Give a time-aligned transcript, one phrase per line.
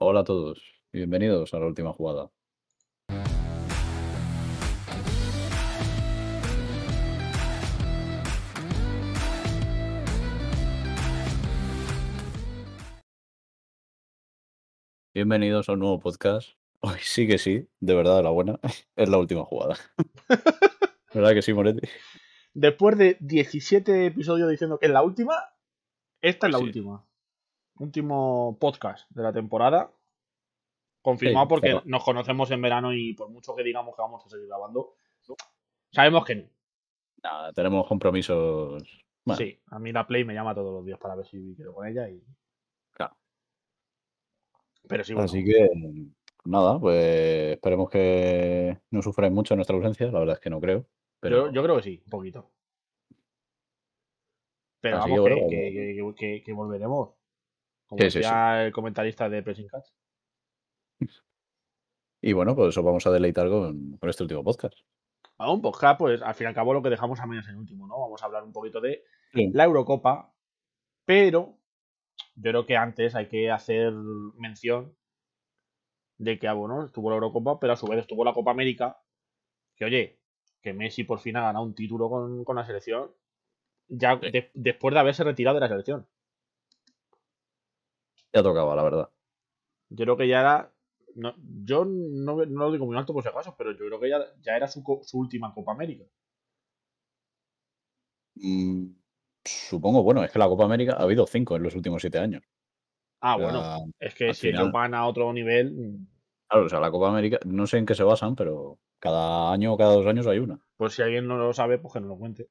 [0.00, 0.60] Hola a todos
[0.92, 2.30] y bienvenidos a la última jugada.
[15.14, 16.50] Bienvenidos a un nuevo podcast.
[16.80, 18.58] Hoy sí que sí, de verdad, la buena.
[18.96, 19.76] Es la última jugada.
[21.14, 21.88] ¿Verdad que sí, Moretti?
[22.54, 25.34] Después de 17 episodios diciendo que es la última,
[26.22, 26.64] esta es la Sí.
[26.64, 27.04] última.
[27.78, 29.90] Último podcast de la temporada.
[31.02, 34.28] Confirmado Sí, porque nos conocemos en verano y por mucho que digamos que vamos a
[34.28, 34.94] seguir grabando,
[35.92, 36.44] sabemos que no.
[37.22, 38.82] Nada, tenemos compromisos.
[39.24, 41.74] Bueno, Sí, a mí la Play me llama todos los días para ver si quedo
[41.74, 42.22] con ella y.
[42.92, 43.16] Claro.
[44.88, 45.24] Pero sí, bueno.
[45.26, 45.68] Así que
[46.44, 50.06] nada, pues esperemos que no sufráis mucho nuestra ausencia.
[50.10, 50.84] La verdad es que no creo.
[51.20, 52.50] Pero yo, yo creo que sí, un poquito.
[54.80, 57.10] Pero Así vamos, que que, bueno, que- que- que- que volveremos.
[57.88, 59.88] Como Sí, sí, decía el comentarista de Pressing Catch.
[62.20, 64.74] Y bueno, pues os vamos a deleitar con, con este último podcast.
[65.38, 67.56] A un podcast, pues al fin y al cabo lo que dejamos a medias en
[67.56, 67.98] último, ¿no?
[67.98, 69.04] Vamos a hablar un poquito de
[69.52, 70.34] la Eurocopa,
[71.04, 71.58] pero
[72.34, 74.96] yo creo que antes hay que hacer mención
[76.18, 79.00] de que, ah, bueno, estuvo la Eurocopa, pero a su vez estuvo la Copa América,
[79.76, 80.18] que oye,
[80.60, 83.12] que Messi por fin ha ganado un título con, con la selección,
[83.86, 86.08] ya de- después de haberse retirado de la selección.
[88.32, 89.10] Ya tocaba, la verdad.
[89.90, 90.72] Yo creo que ya era,
[91.14, 91.34] no,
[91.64, 94.18] yo no, no lo digo muy alto por si acaso, pero yo creo que ya,
[94.40, 96.04] ya era su, su última Copa América.
[98.36, 98.94] Mm,
[99.44, 102.42] supongo, bueno, es que la Copa América ha habido cinco en los últimos siete años.
[103.20, 103.62] Ah, O sea, bueno,
[104.00, 106.06] es que si ellos van a otro nivel, mm,
[106.48, 109.72] Claro, o sea, la Copa América, no sé en qué se basan, pero cada año
[109.72, 110.60] o cada dos años hay una.
[110.78, 112.48] Pues si alguien no lo sabe, pues que nos lo cuente.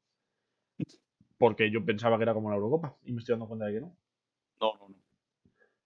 [1.39, 3.81] Porque yo pensaba que era como la Eurocopa y me estoy dando cuenta de que
[3.81, 3.97] no.
[4.61, 4.95] No, no, no.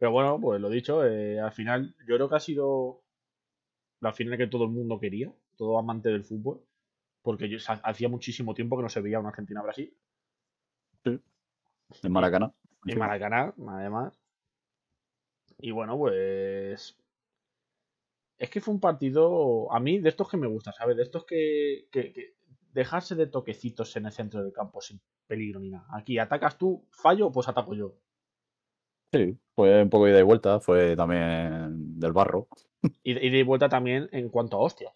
[0.02, 3.04] Pero bueno, pues lo dicho, eh, al final yo creo que ha sido
[4.02, 6.62] la final que todo el mundo quería, todo amante del fútbol,
[7.22, 9.96] porque yo- hacía muchísimo tiempo que no se veía una Argentina-Brasil.
[12.04, 12.52] En Maracaná.
[12.86, 14.20] En Maracaná, además.
[15.60, 16.98] Y bueno, pues.
[18.38, 19.72] Es que fue un partido.
[19.72, 20.98] A mí, de estos que me gusta, ¿sabes?
[20.98, 22.36] De estos que, que- que
[22.74, 25.88] dejarse de toquecitos en el centro del campo sin peligro ni nada.
[25.94, 27.96] Aquí atacas tú, fallo, pues ataco yo.
[29.14, 32.48] Sí, fue un poco ida y vuelta, fue también del barro.
[33.04, 34.94] Y, y de vuelta también en cuanto a hostias.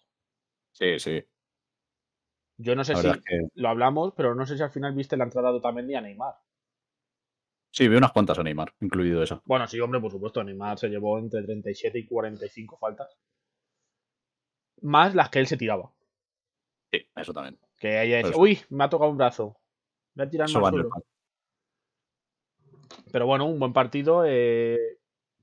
[0.72, 1.24] Sí, sí.
[2.58, 4.94] Yo no sé si verdad es que lo hablamos, pero no sé si al final
[4.94, 6.34] viste la entrada de Otamendi a Neymar.
[7.70, 9.42] sí, vi unas cuantas a Neymar, incluido esa.
[9.44, 13.16] Bueno, sí, hombre, por supuesto, Neymar se llevó entre 37 y 45 faltas.
[14.82, 15.92] Más las que él se tiraba.
[16.92, 17.58] Sí, eso también.
[17.78, 19.56] Que decía, eso- uy, me ha tocado un brazo.
[20.14, 20.88] Voy a tirar más va en el suelo".
[20.90, 21.04] pack.
[23.12, 24.24] Pero bueno, un buen partido.
[24.26, 24.78] eh,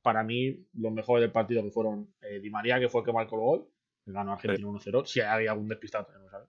[0.02, 3.14] para mí, los mejores del partido que fueron eh, Di María, que fue el que
[3.14, 3.70] marcó el gol.
[4.06, 5.06] Ganó Argentina 1-0.
[5.06, 6.46] Si hay algún despistado, no lo sabe.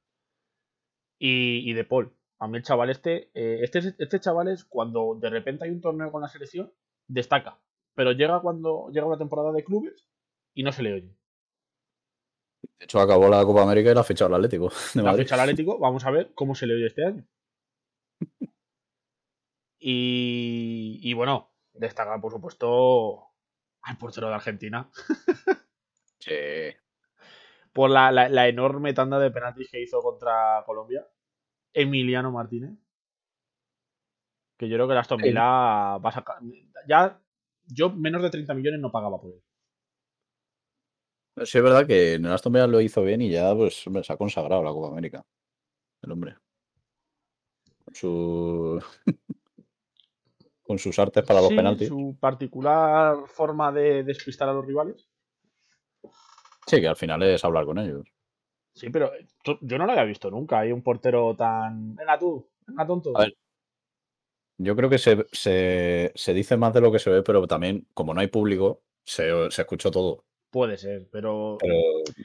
[1.19, 2.13] Y, y De Paul.
[2.41, 5.71] A mí el chaval este, eh, este, es- este chaval es cuando de repente hay
[5.71, 6.73] un torneo con la selección,
[7.07, 7.61] destaca.
[7.95, 10.09] Pero llega cuando llega una temporada de clubes
[10.53, 11.17] y no se le oye.
[12.79, 15.23] De hecho, acabó la Copa América y la ha fichado el Atlético de La Madrid.
[15.23, 17.25] fecha al Atlético, vamos a ver cómo se le oye este año.
[19.87, 23.27] Y, y bueno, destacar por supuesto
[23.83, 24.91] al portero de Argentina
[26.19, 26.33] Sí.
[27.75, 31.07] por la, la- la enorme tanda de penaltis que hizo contra Colombia.
[31.75, 32.71] Emiliano Martínez.
[34.57, 35.21] Que yo creo que el Aston.
[35.21, 35.43] Villa
[35.99, 36.39] va a sacar.
[36.89, 37.21] Ya,
[37.67, 39.43] yo menos de 30 millones no pagaba por él.
[41.45, 44.13] Sí, es verdad que en el Aston Villa lo hizo bien y ya pues se
[44.13, 45.27] ha consagrado la Copa América.
[46.01, 46.37] El hombre.
[47.93, 48.83] Su
[50.75, 51.89] con sus artes para los Sí, penaltis.
[51.89, 55.09] Su particular forma de despistar a los rivales.
[56.67, 58.07] Sí, que al final es hablar con ellos.
[58.75, 59.13] Sí, pero
[59.61, 60.61] yo no lo había visto nunca.
[60.61, 61.95] Hay un portero tan.
[61.95, 63.17] Venga tú, venga tonto.
[63.17, 63.37] A ver.
[64.59, 67.87] Yo creo que se, se, se dice más de lo que se ve, pero también,
[67.93, 70.25] como no hay público, se, se escuchó todo.
[70.51, 71.57] Puede ser, pero.
[71.61, 71.75] Pero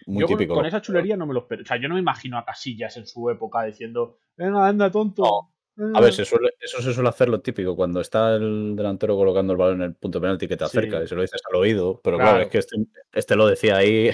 [0.07, 0.55] muy yo típico.
[0.55, 1.61] con esa chulería no me lo espero.
[1.61, 4.17] O sea, yo no me imagino a Casillas en su época diciendo.
[4.35, 5.23] Venga, anda, tonto.
[5.23, 5.53] No.
[5.95, 9.53] A ver, se suele, eso se suele hacer lo típico, cuando está el delantero colocando
[9.53, 10.77] el balón en el punto penalti que te Sí.
[10.77, 12.43] acerca y se lo dices al oído, pero claro, Claro.
[12.45, 12.75] es que este,
[13.13, 14.09] este lo decía ahí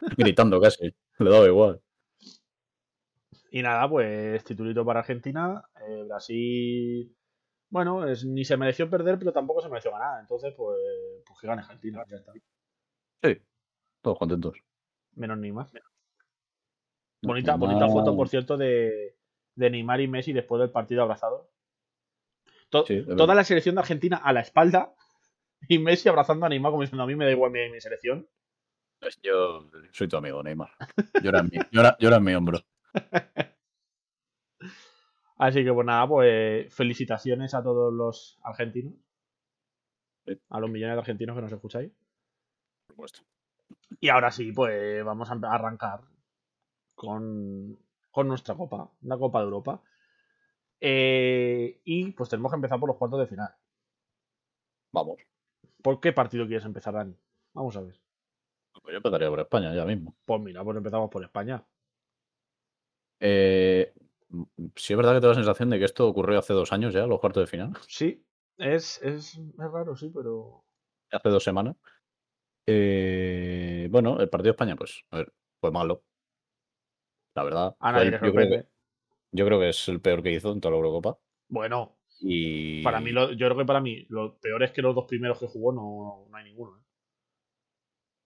[0.16, 1.80] gritando casi, le daba igual.
[3.50, 5.62] Y nada, pues titulito para Argentina.
[5.86, 7.14] eh, Brasil.
[7.68, 10.20] Bueno, es- ni se mereció perder, pero tampoco se mereció ganar.
[10.20, 10.78] Entonces, pues,
[11.26, 12.04] pues que gane Argentina.
[12.08, 12.32] Ya está.
[13.22, 13.38] Sí,
[14.02, 14.56] todos contentos.
[15.16, 15.66] Menos Neymar.
[17.22, 19.16] Bonita, bonita Neymar- foto, por cierto, de,
[19.60, 21.46] de Neymar y Messi después del partido abrazados.
[22.70, 24.94] To- Sí, es toda la selección de Argentina a la espalda
[25.68, 28.28] Y Messi abrazando a Neymar como diciendo a mí me da igual mi, mi selección.
[29.00, 30.70] Pues Yo soy tu amigo, Neymar.
[31.22, 32.58] Llora en mi, llora, llora en mi hombro.
[35.38, 38.94] Así que pues nada, pues felicitaciones a todos los argentinos.
[40.50, 41.90] A los millones de argentinos que nos escucháis.
[42.86, 43.20] Por supuesto.
[44.00, 46.00] Y ahora sí, pues vamos a arrancar
[46.94, 47.78] con,
[48.10, 49.82] con nuestra copa, la Copa de Europa.
[50.80, 53.54] Eh, y pues tenemos que empezar por los cuartos de final.
[54.92, 55.18] Vamos.
[55.82, 57.14] ¿Por qué partido quieres empezar, Dani?
[57.54, 58.00] Vamos a ver.
[58.82, 60.16] Pues yo empezaría por España ya mismo.
[60.24, 61.64] Pues mira, pues empezamos por España.
[63.20, 63.92] Eh,
[64.76, 67.06] sí es verdad que tengo la sensación de que esto ocurrió hace dos años ya,
[67.06, 67.72] los cuartos de final.
[67.86, 68.24] Sí,
[68.56, 70.64] es, es, es raro, sí, pero.
[71.10, 71.76] Hace dos semanas.
[72.66, 76.04] Eh, bueno, el partido de España, pues, a ver, fue malo.
[77.40, 77.76] La verdad.
[77.80, 78.66] A Fue nadie el- le yo, creo que,
[79.32, 81.18] yo creo que es el peor que hizo en toda la Eurocopa.
[81.48, 82.82] Bueno, Y.
[82.82, 85.38] para mí, lo- yo creo que para mí, lo peor es que los dos primeros
[85.38, 86.76] que jugó no, no hay ninguno.
[86.78, 86.82] ¿eh?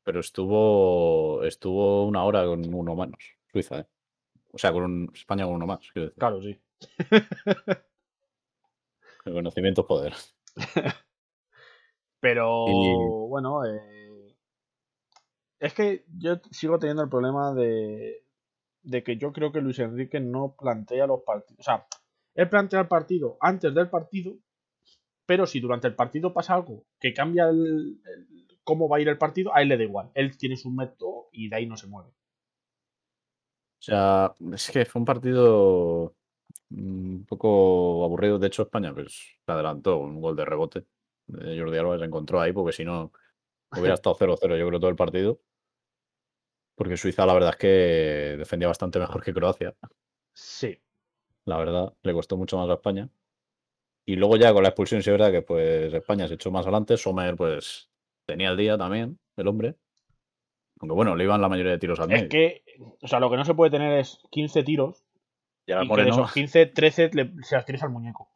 [0.03, 1.45] Pero estuvo.
[1.45, 3.19] Estuvo una hora con uno menos.
[3.53, 3.87] Suiza, ¿eh?
[4.53, 5.79] O sea, con un, España con uno más.
[5.93, 6.19] Quiero decir.
[6.19, 6.61] Claro, sí.
[9.25, 10.15] El conocimiento es poder.
[12.21, 14.37] Pero Y- bueno, eh,
[15.61, 18.24] es que yo sigo teniendo el problema de,
[18.85, 21.61] de que yo creo que Luis Enrique no plantea los partidos.
[21.61, 21.87] O sea,
[22.35, 24.37] él plantea el partido antes del partido,
[25.27, 28.01] pero si durante el partido pasa algo que cambia el,
[28.63, 30.11] cómo va a ir el partido, a él le da igual.
[30.15, 32.11] Él tiene su método y de ahí no se mueve.
[32.11, 36.15] O sea, es que fue un partido
[36.71, 38.39] mm, un poco aburrido.
[38.39, 40.85] De hecho, España pues, se adelantó un gol de rebote.
[41.41, 43.13] Eh, Jordi Alba se encontró ahí porque si no
[43.73, 45.41] hubiera estado 0-0 yo creo todo el partido.
[46.75, 47.67] Porque Suiza la verdad es que
[48.39, 49.75] defendía bastante mejor que Croacia.
[50.33, 50.79] Sí.
[51.45, 53.09] La verdad, le costó mucho más a España.
[54.07, 56.65] Y luego ya con la expulsión, sí es verdad que pues España se echó más
[56.67, 56.97] adelante.
[56.97, 57.91] Sommer pues
[58.27, 59.77] tenía el día también, el hombre.
[60.81, 62.29] Aunque bueno, le iban la mayoría de tiros al Es medio.
[62.29, 62.65] que,
[63.01, 65.05] o sea, lo que no se puede tener es 15 tiros
[65.67, 68.29] y que de esos 15, 13 le- se las tires al muñeco.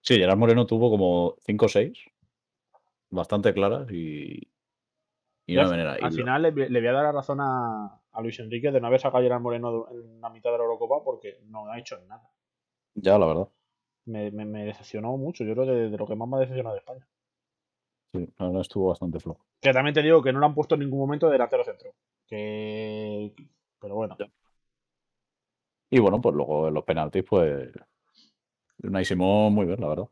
[0.00, 1.98] sí, Gerard Moreno tuvo como 5 o 6
[3.10, 4.48] bastante claras y,
[5.46, 5.92] y manera.
[5.94, 8.70] Al Y lo- final le, le voy a dar la razón a, a Luis Enrique
[8.72, 11.70] de no haber sacado a Gerard Moreno en la mitad de la Eurocopa porque no
[11.70, 12.28] ha hecho nada.
[12.94, 13.48] Ya, la verdad.
[14.06, 15.44] Me, me- me decepcionó mucho.
[15.44, 17.06] Yo creo que de, de lo que más me ha decepcionado de España.
[18.12, 19.44] Sí, la verdad estuvo bastante flojo.
[19.60, 21.94] Que también te digo que no lo han puesto en ningún momento de delantero centro.
[22.26, 23.32] Que.
[23.80, 24.16] Pero bueno.
[24.18, 24.26] Ya.
[25.90, 27.70] Y bueno, pues luego en los penaltis, pues.
[28.82, 30.08] Unai muy bien, la verdad.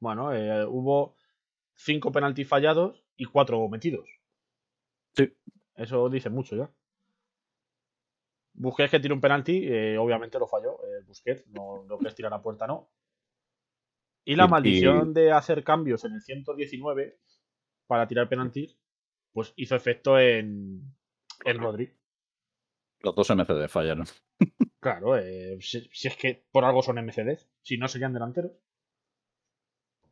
[0.00, 1.14] Bueno, eh, hubo
[1.74, 4.08] cinco penaltis fallados y cuatro metidos.
[5.16, 5.32] Sí.
[5.76, 6.70] Eso dice mucho ya.
[8.56, 10.78] Busquets que tira un penalti, eh, obviamente lo falló.
[10.84, 12.88] eh, Busquets, no lo que es tirar a puerta, no.
[14.24, 17.18] Y la Y- y- maldición de hacer cambios en el 119
[17.86, 18.78] para tirar penaltis,
[19.32, 20.82] pues hizo efecto en,
[21.44, 21.92] en Rodri.
[23.00, 24.06] Los dos MCD fallaron.
[24.80, 28.52] Claro, eh, si, si es que por algo son MCDs, si no serían delanteros.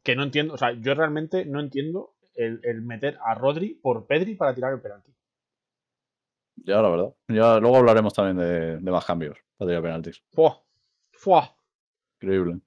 [0.02, 4.06] Que no entiendo, o sea, yo realmente no entiendo el, el meter a Rodri por
[4.06, 5.12] Pedri para tirar el penalti.
[6.56, 7.14] Ya, la verdad.
[7.28, 10.22] Ya luego hablaremos también de, de más cambios para tirar penaltis.
[10.32, 10.62] ¡Fua!
[11.12, 11.56] ¡Fua!
[12.20, 12.60] Increíble.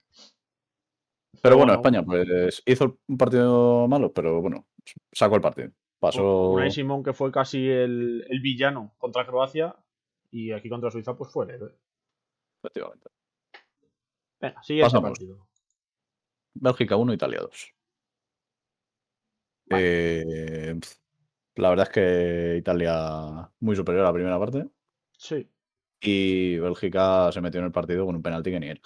[1.42, 1.74] Pero bueno.
[1.74, 4.68] España, pues hizo un partido malo, pero bueno,
[5.12, 5.72] sacó el partido.
[6.00, 6.52] Pasó.
[6.52, 9.76] Unai Simón, que fue casi el, el villano contra Croacia,
[10.32, 11.76] y aquí contra Suiza, pues fue el héroe.
[12.64, 13.10] Efectivamente.
[14.42, 15.10] Venga, siguiente Pasamos.
[15.12, 15.48] partido.
[16.56, 17.75] Bélgica 1, Italia 2.
[19.70, 20.80] Eh,
[21.56, 24.68] la verdad es que Italia muy superior a la primera parte.
[25.18, 25.50] Sí.
[26.02, 28.82] Y Bélgica se metió en el partido con un penalti que ni era.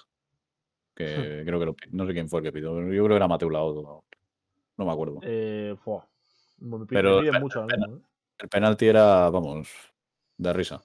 [0.95, 2.73] Que creo que lo, no sé quién fue el que pidió.
[2.79, 4.03] Yo creo que era Mateu Laoz,
[4.77, 5.19] No, me acuerdo.
[5.23, 5.75] Eh.
[6.59, 8.01] Me, Pero me pe- mucho mismo, ¿eh?
[8.39, 9.69] El penalti era, vamos,
[10.37, 10.81] de risa.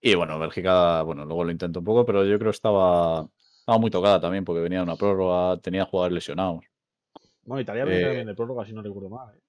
[0.00, 3.28] Y bueno, Bélgica, bueno, luego lo intentó un poco, pero yo creo que estaba,
[3.60, 6.64] estaba muy tocada también porque venía de una prórroga, tenía jugadores lesionados.
[7.48, 9.34] Bueno, Italia viene Eh, también de prórroga, si no recuerdo mal.
[9.34, 9.40] ¿eh?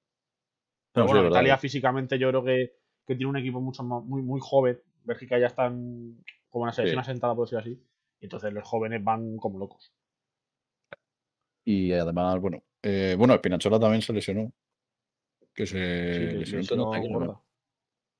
[0.93, 1.27] Pero bueno.
[1.27, 2.73] Italia físicamente yo creo que,
[3.05, 4.81] que tiene un equipo mucho más, muy, muy joven.
[5.03, 7.09] Bélgica ya están como una selección Sí.
[7.11, 7.83] asentada, por decir así.
[8.21, 9.93] Y entonces los jóvenes van como locos.
[11.65, 14.51] Y además, bueno, eh, bueno, Espinachola también se lesionó.
[15.53, 17.37] Que se Sí, que lesionó el lesionó tendón de Aquiles.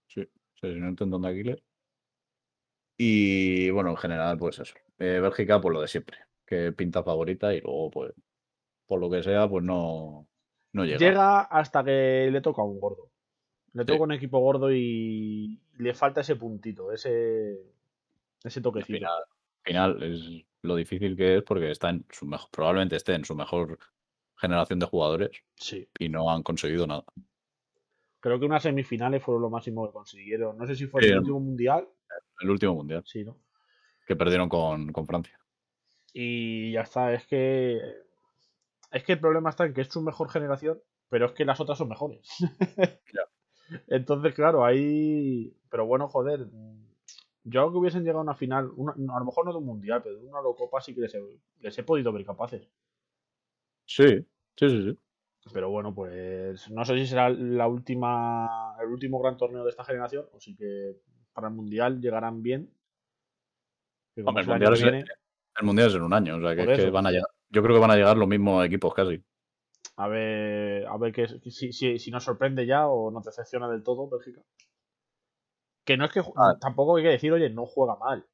[0.07, 1.63] Sí, se lesionó el tendón de Aquiles.
[2.97, 4.75] Y bueno, en general, pues eso.
[4.99, 6.17] Eh, Bélgica, pues lo de siempre.
[6.45, 8.13] Que pinta favorita y luego, pues,
[8.89, 10.27] por lo que sea, pues no,
[10.73, 10.97] no llega.
[10.97, 13.11] Llega hasta que le toca a un gordo.
[13.73, 13.87] Le Sí.
[13.87, 17.59] toca un equipo gordo y le falta ese puntito, ese,
[18.43, 18.97] ese toquecito.
[18.97, 23.13] final, al final es lo difícil que es porque está en su mejor, probablemente esté
[23.13, 23.77] en su mejor
[24.37, 25.87] generación de jugadores Sí.
[25.99, 27.03] y no han conseguido nada.
[28.19, 30.57] Creo que unas semifinales fueron lo máximo que consiguieron.
[30.57, 31.87] No sé si fue Sí, el último mundial.
[32.41, 33.37] El último mundial Sí, ¿no?
[34.07, 35.39] que perdieron con, con Francia.
[36.11, 37.79] Y ya está, es que.
[38.91, 40.79] Es que el problema está en que es su mejor generación,
[41.09, 42.27] pero es que las otras son mejores.
[43.87, 45.53] Entonces, claro, ahí.
[45.69, 46.47] Pero bueno, joder.
[47.43, 49.65] Yo creo que hubiesen llegado a una final, una- a lo mejor no de un
[49.65, 51.21] mundial, pero de una Eurocopa sí que les he,
[51.61, 52.67] les he podido ver capaces.
[53.85, 54.05] Sí,
[54.55, 54.97] sí, sí, sí.
[55.53, 59.83] Pero bueno, pues no sé si será la última, el último gran torneo de esta
[59.83, 60.97] generación, o sí que
[61.33, 62.69] para el mundial llegarán bien.
[64.25, 65.09] Hombre, el es el año mundial, es,
[65.59, 67.29] el mundial es en un año, o sea que, es que van a llegar.
[67.49, 69.23] Yo creo que van a llegar los mismos equipos casi.
[69.97, 73.83] a ver, a ver qué, si, si, si nos sorprende ya o nos decepciona del
[73.83, 74.41] todo Bélgica.
[75.85, 76.55] Que no es que Ah.
[76.59, 78.25] tampoco hay que decir, oye, no juega mal.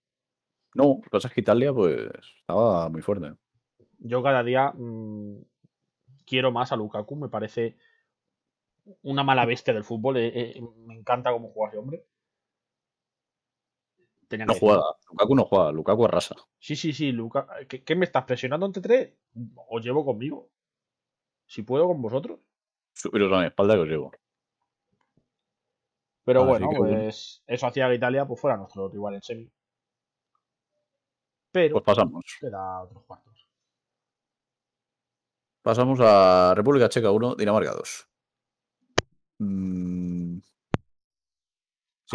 [0.76, 2.10] No, lo que pasa es que Italia, pues,
[2.42, 3.34] estaba muy fuerte.
[4.00, 5.38] Yo cada día mm,
[6.26, 7.78] quiero más a Lukaku, me parece
[9.02, 10.18] una mala bestia del fútbol.
[10.18, 12.06] eh, eh, me encanta cómo juega ese hombre.
[14.28, 14.76] Tenía que No decirlo.
[14.76, 14.84] juega.
[15.12, 15.72] Lukaku no juega.
[15.72, 16.36] Lukaku arrasa.
[16.60, 17.48] Sí, sí, sí, Luca.
[17.68, 19.14] ¿Qué, qué me estás presionando entre tres?
[19.70, 20.50] Os llevo conmigo.
[21.46, 22.40] Si puedo con vosotros.
[22.94, 24.12] Subiros a mi espalda que os llevo.
[26.24, 26.94] Pero Así bueno, que bueno.
[27.04, 29.52] pues eso hacía que Italia pues fuera nuestro rival en semi.
[31.52, 32.24] Pero Pues pasamos.
[32.40, 33.48] queda otros cuartos.
[35.62, 38.08] Pasamos a República Checa 1, Dinamarca 2.
[39.40, 40.38] Mm,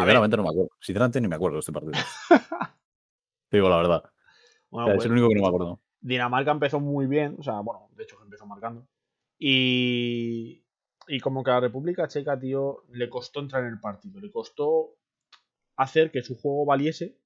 [0.00, 0.71] Sinceramente no me acuerdo.
[0.80, 1.92] Sinceramente ni me acuerdo de este partido.
[3.49, 4.02] Te digo la verdad.
[4.04, 4.11] O
[4.71, 5.80] Bueno, sea, pues, es el único que no me acuerdo.
[6.00, 8.87] Dinamarca empezó muy bien, o sea, bueno, de hecho empezó marcando.
[9.38, 10.64] Y,
[11.09, 14.30] y como que a la República Checa, tío, le costó entrar en el partido, le
[14.30, 14.97] costó
[15.76, 17.19] hacer que su juego valiese.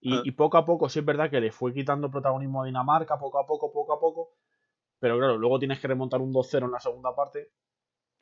[0.00, 0.22] Y, Ah.
[0.24, 3.38] y poco a poco, sí es verdad que le fue quitando protagonismo a Dinamarca, poco
[3.38, 4.30] a poco, poco a poco.
[4.98, 7.50] Pero claro, luego tienes que remontar un 2-0 en la segunda parte.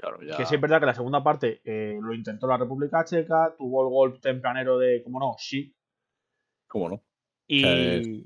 [0.00, 0.37] Claro, ya.
[0.37, 3.83] Que sí es verdad que la segunda parte eh, lo intentó la República Checa, tuvo
[3.85, 5.76] el gol tempranero de, como no, sí,
[6.66, 7.02] ¿Cómo no?
[7.47, 8.25] y,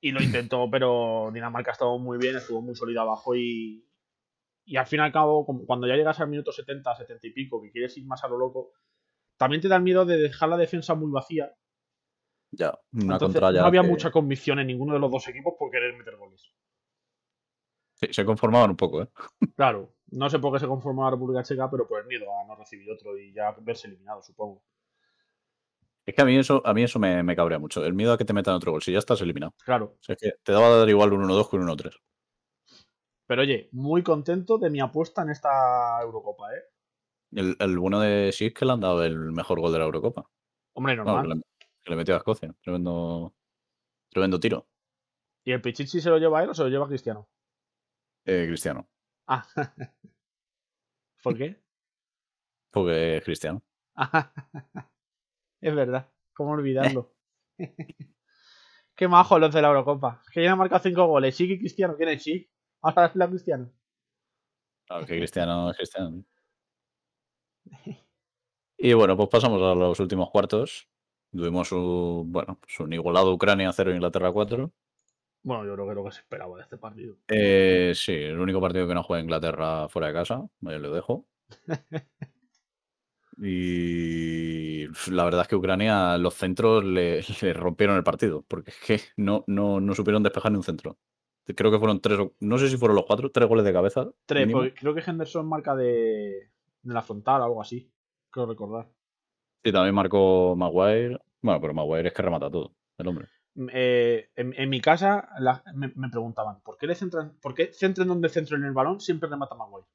[0.00, 3.86] y lo intentó, pero Dinamarca estuvo muy bien, estuvo muy sólida abajo y,
[4.66, 7.30] y al fin y al cabo, como cuando ya llegas al minuto 70, 70 y
[7.30, 8.72] pico, que quieres ir más a lo loco,
[9.38, 11.54] también te da el miedo de dejar la defensa muy vacía.
[12.50, 12.78] Ya.
[12.92, 13.60] Una Entonces, contra ya.
[13.62, 16.52] no había que- mucha convicción en ninguno de los dos equipos por querer meter goles.
[17.94, 19.08] Sí, se conformaban un poco, ¿eh?
[19.54, 22.46] Claro, no sé por qué se conformó la República Checa, pero por el miedo a
[22.46, 24.62] no recibir otro y ya verse eliminado, supongo.
[26.04, 27.84] Es que a mí eso, a mí eso me, me cabrea mucho.
[27.84, 28.82] El miedo a que te metan otro gol.
[28.82, 29.54] Si ya estás eliminado.
[29.64, 31.96] Claro, O sea, es que te daba a dar igual un 1-2 que un 1-3.
[33.26, 36.62] pero oye, muy contento de mi apuesta en esta Eurocopa, ¿eh?
[37.34, 39.84] El, el bueno de sí es que le han dado el mejor gol de la
[39.86, 40.28] Eurocopa.
[40.74, 41.28] Hombre, No, normal.
[41.28, 41.42] que, le,
[41.82, 42.52] que le metió a Escocia.
[42.62, 43.32] Tremendo,
[44.10, 44.66] tremendo tiro.
[45.44, 47.28] ¿Y el Pichichi se lo lleva a él o se lo lleva a Cristiano?
[48.26, 48.88] Eh, Cristiano.
[49.32, 49.46] Ah.
[51.22, 51.56] ¿Por qué?
[52.70, 53.62] Porque es Cristiano.
[55.62, 56.10] es verdad.
[56.34, 57.14] ¿Cómo olvidarlo?
[58.94, 60.22] Qué majo los de la Eurocopa.
[60.32, 61.34] Que ya han marcado cinco goles.
[61.34, 61.96] Chic y Cristiano.
[61.96, 62.50] ¿Quién es Chic?
[62.82, 63.72] Ahora es la Cristiano.
[64.86, 66.24] Claro, que Cristiano es Cristiano.
[68.76, 70.88] Y bueno, pues pasamos a los últimos cuartos.
[71.30, 74.70] Tuvimos un, bueno, pues un igualado Ucrania 0, Inglaterra 4.
[75.42, 77.16] Bueno, yo creo que es lo que se esperaba de este partido.
[77.28, 81.26] Eh, sí, el único partido que no juega Inglaterra fuera de casa, ahí lo dejo.
[83.44, 88.78] Y la verdad es que Ucrania, los centros le, le rompieron el partido, porque es
[88.78, 90.98] que no, no, no supieron despejar ni un centro.
[91.44, 94.08] Creo que fueron tres, no sé si fueron los cuatro, tres goles de cabeza.
[94.26, 94.60] Tres, mínimo.
[94.60, 96.50] porque creo que Henderson marca de,
[96.82, 97.90] de la frontal o algo así.
[98.30, 98.88] Creo recordar.
[99.64, 101.18] Y también marcó Maguire.
[101.40, 103.26] Bueno, pero Maguire es que remata todo, el hombre.
[103.72, 107.70] Eh, en, en mi casa la- me, me preguntaban ¿por qué le centran, por qué
[107.74, 109.86] centren donde centren el balón siempre remata Maguire?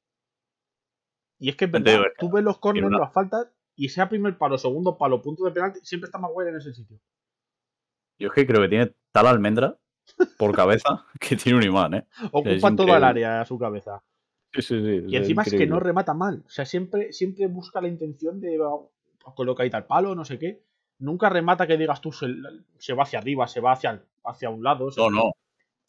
[1.40, 4.38] Y es que es verdad, tú ves los corners, una- las faltas y sea primer
[4.38, 7.00] palo, segundo palo, punto de penalti, siempre está Maguire en ese sitio.
[8.20, 9.78] Yo es que creo que tiene tal almendra
[10.38, 12.08] por cabeza que tiene un imán, ¿eh?
[12.32, 14.04] Ocupa toda el área a su cabeza.
[14.54, 15.06] Sí, sí, sí.
[15.08, 16.44] Y encima es que no remata mal.
[16.46, 18.92] O sea, siempre, siempre busca la intención de oh,
[19.36, 20.64] colocar ahí tal palo, no sé qué.
[21.00, 22.28] Nunca remata que digas tú se,
[22.78, 24.90] se va hacia arriba, se va hacia, hacia un lado.
[24.98, 25.32] No, no.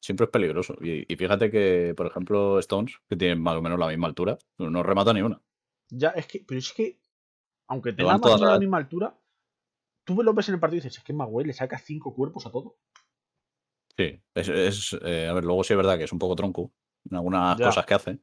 [0.01, 0.77] Siempre es peligroso.
[0.81, 4.39] Y, y fíjate que, por ejemplo, Stones, que tienen más o menos la misma altura,
[4.59, 5.41] no remata ni una.
[5.91, 7.01] Ya, es que, pero es que,
[7.69, 9.19] aunque Le tenga van más o menos la misma altura,
[10.05, 12.15] tú ves lo ves en el partido y dices, es que Maguire le saca cinco
[12.15, 12.77] cuerpos a todo.
[13.97, 14.21] Sí.
[14.35, 16.71] Es, es, eh, a ver, luego sí es verdad que es un poco tronco
[17.11, 17.67] en algunas Ya.
[17.67, 18.19] cosas que hace.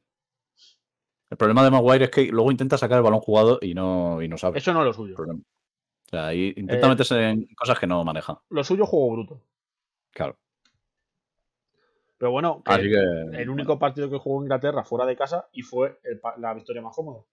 [1.29, 4.27] El problema de Maguire es que luego intenta sacar el balón jugado y no, y
[4.27, 4.59] no sabe.
[4.59, 5.09] Eso no es lo suyo.
[5.09, 5.41] El problema.
[6.07, 8.41] O sea, ahí intenta Eh, meterse en cosas que no maneja.
[8.49, 9.41] Lo suyo juego bruto.
[10.11, 10.37] Claro.
[12.17, 12.95] Pero bueno, que Así que.
[12.97, 16.81] el bueno, único partido que jugó Inglaterra fuera de casa y fue el la victoria
[16.81, 17.23] más cómoda.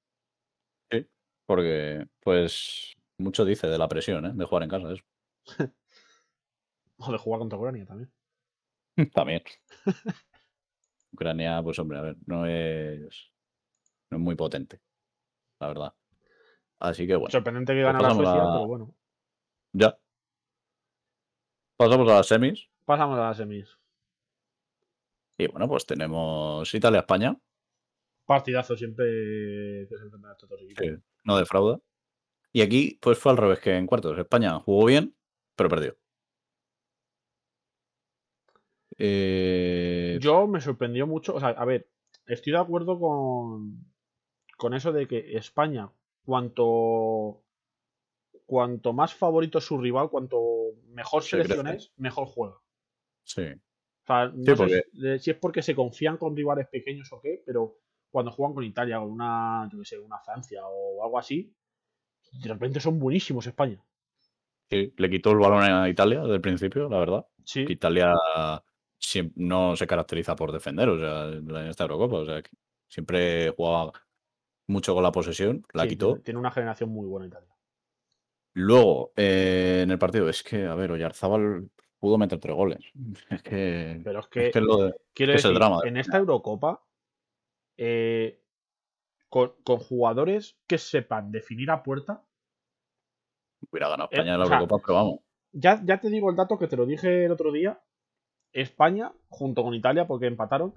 [0.91, 1.07] sí,
[1.47, 4.33] porque, pues, mucho dice de la presión, ¿eh?
[4.35, 5.05] De jugar en casa, eso.
[6.99, 8.13] O de jugar contra Ucrania también.
[9.15, 9.43] También.
[11.13, 13.33] Ucrania, pues, hombre, a ver, no es.
[14.11, 14.81] No es muy potente,
[15.59, 15.95] la verdad.
[16.83, 18.95] Así que, bueno, Sorprendente que pues ganara Suecia, a- pero bueno.
[19.73, 19.97] ya.
[21.77, 22.69] Pasamos a las semis.
[22.85, 23.79] Pasamos a las semis.
[25.39, 27.37] Y bueno, pues tenemos Italia-España,
[28.27, 29.05] Partidazo siempre
[29.89, 31.01] que se enfrentan estos dos equipos.
[31.25, 31.81] no defrauda.
[32.53, 34.19] Y aquí, pues fue al revés que en cuartos.
[34.19, 35.15] España jugó bien,
[35.57, 35.97] pero perdió.
[38.99, 41.35] Eh, Yo me sorprendió mucho.
[41.35, 41.89] O sea, a ver,
[42.27, 43.85] estoy de acuerdo con,
[44.57, 45.91] con eso de que España,
[46.25, 47.43] cuanto,
[48.47, 50.41] cuanto más favorito es su rival, cuanto
[50.89, 52.57] mejor Se selección es, mejor juega.
[53.25, 53.43] sí.
[54.05, 57.21] O sea, no Sí, sé porque- si- es porque se confían con rivales pequeños o
[57.21, 57.79] qué, pero
[58.11, 61.55] cuando juegan con Italia, con una, yo qué sé, una Francia o algo así,
[62.33, 63.81] de repente son buenísimos España.
[64.69, 67.27] Sí, le quitó el balón a Italia desde el principio, la verdad.
[67.45, 68.13] Sí, que Italia
[69.37, 72.43] no se caracteriza por defender, o sea, en esta Eurocopa, o sea,
[72.89, 73.93] siempre jugaba
[74.73, 76.17] mucho con la posesión, la sí, quitó.
[76.19, 77.49] Tiene, una generación muy buena Italia.
[78.55, 82.81] Luego, eh, en el partido, es que, a ver, Oyarzábal pudo meter tres goles.
[83.31, 85.81] Es que, Pero es que, es que es lo de- quiero es el decir, drama
[85.83, 86.83] de en esta Eurocopa,
[87.77, 88.41] eh,
[89.29, 92.23] con, con jugadores que sepan definir a puerta,
[93.71, 95.21] hubiera ganado Eh, España en la o sea, Eurocopa, pero vamos.
[95.53, 97.81] ya, ya te digo el dato que te lo dije el otro día.
[98.53, 100.75] España, junto con Italia, porque empataron,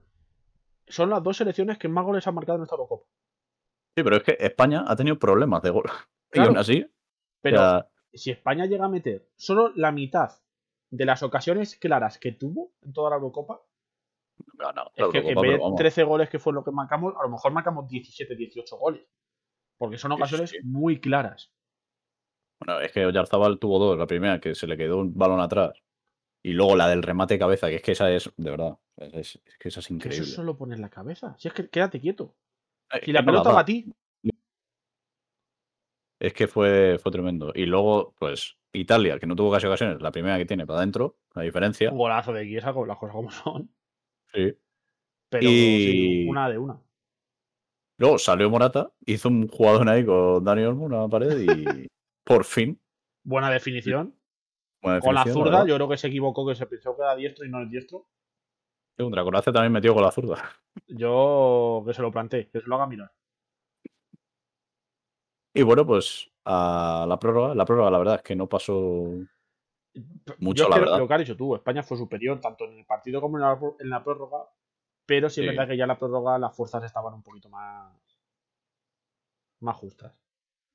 [0.88, 3.06] son las dos selecciones que más goles han marcado en esta Eurocopa.
[3.96, 5.86] Sí, pero es que España ha tenido problemas de gol.
[6.34, 6.86] Y aún así,
[7.42, 10.32] Pero si España llega a meter solo la mitad
[10.90, 13.62] de las ocasiones claras que tuvo en toda la Eurocopa,
[14.96, 15.78] es que en vez de vamos.
[15.78, 19.08] 13 goles que fue lo que marcamos, a lo mejor marcamos 17, 18 goles.
[19.78, 20.58] Porque son sí, ocasiones sí.
[20.64, 21.52] muy claras.
[22.60, 23.98] Bueno, es que Oyarzábal tuvo dos.
[23.98, 25.74] La primera, que se le quedó un balón atrás.
[26.44, 29.40] Y luego la del remate de cabeza, que es que esa es, de verdad, es,
[29.46, 30.24] es que esa es increíble.
[30.24, 31.36] eso solo pones la cabeza.
[31.38, 32.36] Si es que quédate quieto.
[32.94, 33.86] Eh, Si es la la pelota va a ti,
[36.20, 37.52] Es que fue, fue tremendo.
[37.54, 41.18] Y luego, pues, Italia, que no tuvo casi ocasiones, la primera que tiene para adentro,
[41.34, 41.92] la diferencia.
[41.92, 43.70] un golazo de Chiesa, con las cosas como son.
[44.34, 44.58] Sí.
[45.30, 46.82] Pero Y- sí, una de una.
[47.98, 51.46] Luego salió Morata, hizo un jugador ahí con Dani Olmo, una pared, y
[52.26, 52.80] por fin.
[53.24, 54.16] Buena definición.
[54.82, 57.46] buena Con la zurda, yo creo que se equivocó, que se pensó que era diestro
[57.46, 58.08] y no es diestro.
[58.98, 60.42] Un Dracolace también metió con la zurda.
[60.88, 63.12] Yo que se lo planteé, que se lo haga mirar.
[65.54, 67.56] Y bueno, pues a la prórroga.
[67.56, 68.74] La prórroga, la verdad, es que no pasó.
[70.40, 70.98] Mucho, Yo es la verdad.
[71.00, 73.60] Lo que has dicho tú, España fue superior tanto en el partido como en la,
[73.80, 74.50] en la prórroga.
[75.06, 75.50] Pero sí es Sí.
[75.56, 77.94] verdad que ya en la prórroga las fuerzas estaban un poquito más.
[79.62, 80.20] más justas.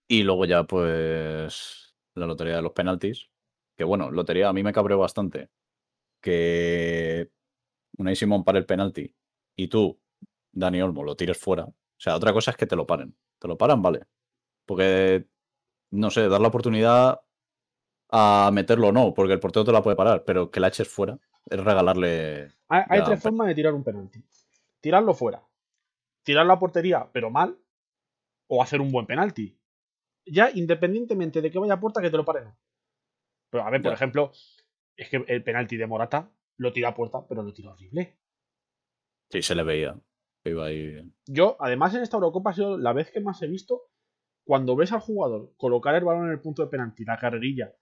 [0.09, 3.31] Y luego ya, pues, la lotería de los penaltis.
[3.77, 5.51] Que bueno, lotería a mí me cabreó bastante.
[6.23, 7.31] Que
[7.99, 9.15] Unai Simón pare el penalti
[9.57, 10.01] y tú,
[10.53, 11.65] Dani Olmo, lo tires fuera.
[11.65, 13.15] O sea, otra cosa es que te lo paren.
[13.39, 14.07] Te lo paran, vale.
[14.67, 15.27] Porque,
[15.91, 17.21] no sé, dar la oportunidad
[18.11, 20.89] a meterlo o no, porque el portero te la puede parar, pero que la eches
[20.89, 22.53] fuera es regalarle.
[22.69, 24.23] Hay, tres formas de tirar un penalti.
[24.81, 25.43] Tirarlo fuera.
[26.23, 27.59] Tirar la portería, pero mal.
[28.49, 29.57] O hacer un buen penalti.
[30.27, 32.53] Ya independientemente de que vaya a puerta, que te lo paren.
[33.51, 33.95] Pero a ver, por Ya.
[33.95, 34.33] ejemplo,
[34.97, 38.19] es que el penalti de Morata lo tira a puerta, pero lo tira horrible.
[39.31, 39.99] Sí, se le veía.
[40.45, 41.01] Iba ahí.
[41.27, 43.83] Yo, además, en esta Eurocopa ha sido la vez que más he visto
[44.45, 47.75] cuando ves al jugador colocar el balón en el punto de penalti, la carrerilla,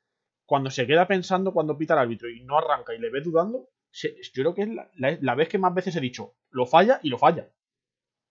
[0.44, 3.68] cuando se queda pensando cuando pita el árbitro y no arranca y le ve dudando,
[3.90, 6.66] se- yo creo que es la, la- la vez que más veces he dicho, lo
[6.66, 7.50] falla y lo falla.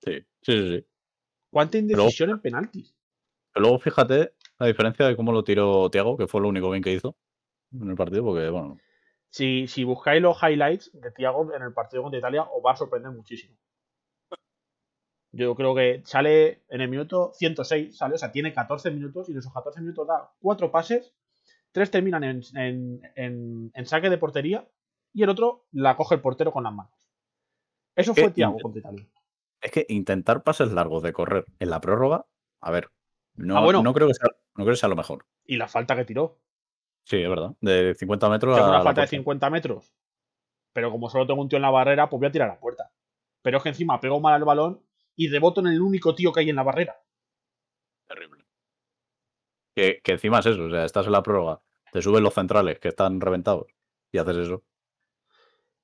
[0.04, 0.78] Sí, sí, sí.
[0.78, 0.86] sí.
[1.52, 2.96] ¿Cuánta indecisión en penaltis?
[3.54, 6.84] Pero luego fíjate la diferencia de cómo lo tiró Tiago, que fue lo único bien
[6.84, 7.18] que hizo
[7.72, 8.78] en el partido, porque, bueno,
[9.30, 12.76] Si, si buscáis los highlights de Thiago en el partido contra Italia, os va a
[12.76, 13.56] sorprender muchísimo.
[15.32, 19.34] Yo creo que sale en el minuto 106, sale, o sea, tiene 14 minutos y
[19.34, 21.14] en esos 14 minutos da 4 pases,
[21.74, 24.68] 3 terminan en, en- en- en saque de portería
[25.14, 26.94] y el otro la coge el portero con las manos.
[27.96, 29.08] Eso fue Thiago contra Italia.
[29.62, 32.26] es que intentar pases largos de correr en la prórroga,
[32.62, 32.90] a ver,
[33.36, 33.84] no, Ah, bueno.
[33.84, 35.26] no, creo, que sea, no creo que sea lo mejor.
[35.46, 36.40] Y la falta que tiró,
[37.08, 37.56] Sí, es verdad.
[37.62, 39.08] De 50 metros a una la falta de puerta.
[39.08, 39.94] 50 metros.
[40.74, 42.60] Pero como solo tengo un tío en la barrera, pues voy a tirar a la
[42.60, 42.92] puerta.
[43.42, 44.84] Pero es que encima pego mal al balón
[45.16, 46.98] y reboto en el único tío que hay en la barrera.
[48.08, 48.44] Terrible.
[49.74, 51.62] Que, que encima es eso, o sea, estás en la prórroga,
[51.94, 53.68] te suben los centrales que están reventados
[54.12, 54.64] y haces eso.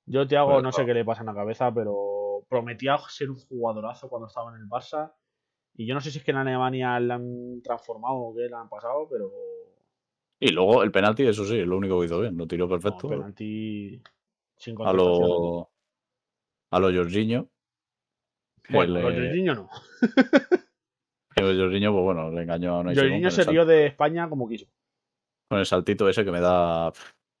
[0.04, 3.36] Yo, Tiago, Pues, no sé qué le pasa en la cabeza, pero prometía ser un
[3.36, 5.14] jugadorazo cuando estaba en el Barça.
[5.74, 8.54] Y yo no sé si es que en Alemania le han transformado o qué le
[8.54, 9.30] han pasado, pero.
[10.40, 12.36] Y luego el penalti, eso sí, es lo único que hizo bien.
[12.36, 13.08] Lo tiró No, perfecto.
[13.08, 14.02] penalti
[14.56, 15.70] sin a lo.
[16.70, 17.48] A lo Jorginho.
[18.68, 19.68] Bueno, le- los Jorginho no.
[21.36, 24.66] Jorginho, pues bueno, le engañó a Unai Jorginho se rió de España como quiso.
[25.48, 26.92] con el saltito ese que me da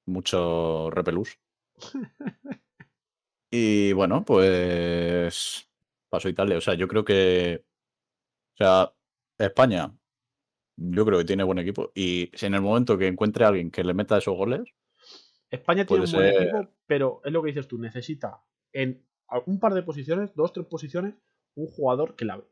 [0.06, 1.38] mucho repelús.
[3.50, 5.68] y bueno, pues
[6.08, 6.58] pasó Italia.
[6.58, 7.64] O sea, yo creo que.
[8.54, 8.92] O sea,
[9.38, 9.92] España,
[10.76, 11.92] yo creo que tiene buen equipo.
[11.94, 14.62] Y si en el momento que encuentre a alguien que le meta esos goles,
[15.50, 19.04] España tiene un buen equipo, pero es lo que dices tú, necesita en
[19.46, 21.14] un par de posiciones, dos, tres posiciones,
[21.54, 22.44] un jugador que la ve.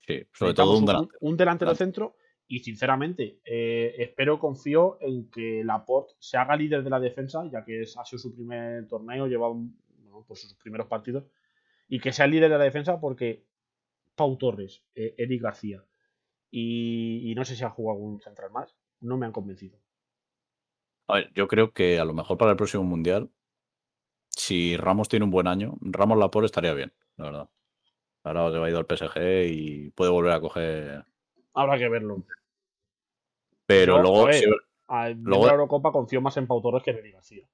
[0.00, 1.18] sí, sobre todo un delantero.
[1.20, 1.84] un delantero delante.
[1.84, 7.48] centro y sinceramente eh, espero, confío en que Laporte se haga líder de la defensa,
[7.50, 11.24] ya que es, ha sido su primer torneo, lleva un- bueno, pues sus primeros partidos,
[11.88, 13.46] y que sea el líder de la defensa porque
[14.14, 15.82] Pau Torres, eh, Eric García
[16.52, 19.80] y, y no sé si ha jugado algún central más, no me han convencido.
[21.08, 23.30] A ver, yo creo que a lo mejor para el próximo mundial,
[24.28, 27.50] si Ramos tiene un buen año, Ramos Laporte estaría bien, la verdad.
[28.22, 31.04] Ahora se va a ir al PSG y puede volver a coger.
[31.54, 32.22] Habrá que verlo.
[33.66, 34.44] Pero luego, ver,
[35.18, 37.48] Luego- de la Eurocopa confío más en Pau Torres que en Eric García.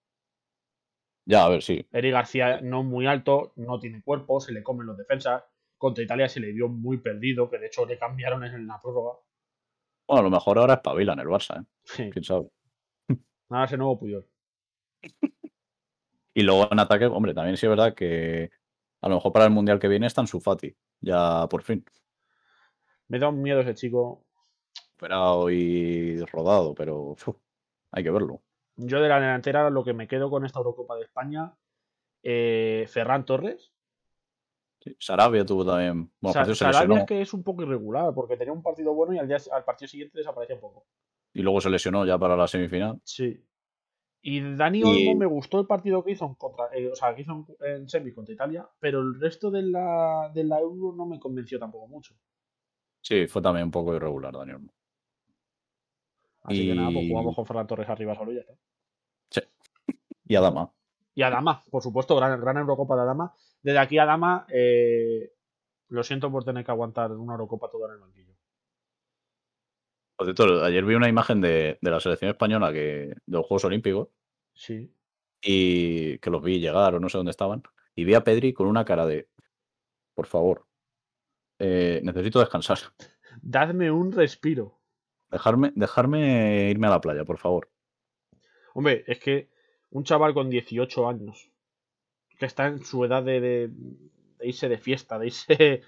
[1.24, 1.87] ya, a ver, sí.
[1.92, 5.44] Eric García no muy alto, no tiene cuerpo, se le comen los defensas.
[5.78, 9.18] Contra Italia se le vio muy perdido, que de hecho le cambiaron en la prórroga.
[10.06, 11.66] Bueno, a lo mejor ahora espabila en el Barça, ¿eh?
[11.84, 12.48] Sí, quién sabe.
[13.48, 14.26] nada, ese nuevo Puyol.
[16.34, 18.52] Y luego en ataque, hombre, también sí es verdad que
[19.00, 21.84] a lo mejor para el mundial que viene está en su Fati, ya por fin.
[23.08, 24.24] Me da un miedo ese chico.
[24.94, 27.28] Operado y rodado, pero uf,
[27.90, 28.42] hay que verlo.
[28.76, 31.54] Yo de la delantera, lo que me quedo con esta Eurocopa de España,
[32.22, 33.72] eh, Ferran Torres.
[34.88, 36.11] Sí, Sarabia tuvo también.
[36.20, 39.18] Bueno, Sa- Sarabia es que es un poco irregular, porque tenía un partido bueno y
[39.18, 40.87] al, día, al partido siguiente desaparecía un poco.
[41.33, 43.01] y luego se lesionó ya para la semifinal.
[43.05, 43.44] Sí.
[44.22, 47.14] Y Dani Y- Olmo me gustó el partido que hizo en contra, eh, o sea,
[47.14, 50.92] que hizo en, en semi contra Italia, pero el resto de la, de la Euro
[50.96, 52.14] no me convenció tampoco mucho.
[53.01, 54.68] Sí, fue también un poco irregular, Daniel.
[56.42, 58.55] Así que nada, pues jugamos con Ferran Torres arriba solo y ya está.
[60.31, 60.72] Y Adama.
[61.14, 63.35] Y Adama, por supuesto, gran, gran Eurocopa de Adama.
[63.62, 65.33] Desde aquí, Adama, eh,
[65.88, 68.35] lo siento por tener que aguantar una Eurocopa toda en el banquillo.
[70.16, 73.64] Por cierto, ayer vi una imagen de, de la selección española que, de los Juegos
[73.64, 74.09] Olímpicos
[74.55, 74.92] Sí.
[75.40, 77.62] y que los vi llegar o no sé dónde estaban.
[77.94, 79.29] Y vi a Pedri con una cara de,
[80.14, 80.66] por favor,
[81.59, 82.79] eh, necesito descansar.
[83.42, 84.81] Dadme un respiro.
[85.31, 87.71] Dejarme, dejarme irme a la playa, por favor.
[88.75, 89.51] Hombre, es que
[89.90, 91.51] un chaval con 18 años,
[92.38, 95.83] que está en su edad de, de- de irse de fiesta, de irse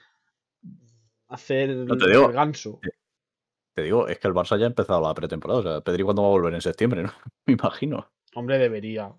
[1.29, 2.27] a hacer No te digo.
[2.27, 2.81] el ganso.
[3.75, 5.61] Te digo, es que el Barça ya ha empezado la pretemporada.
[5.61, 7.13] O sea, Pedri cuándo va a volver en septiembre, ¿no?
[7.47, 8.11] Me imagino.
[8.35, 9.13] Hombre, debería.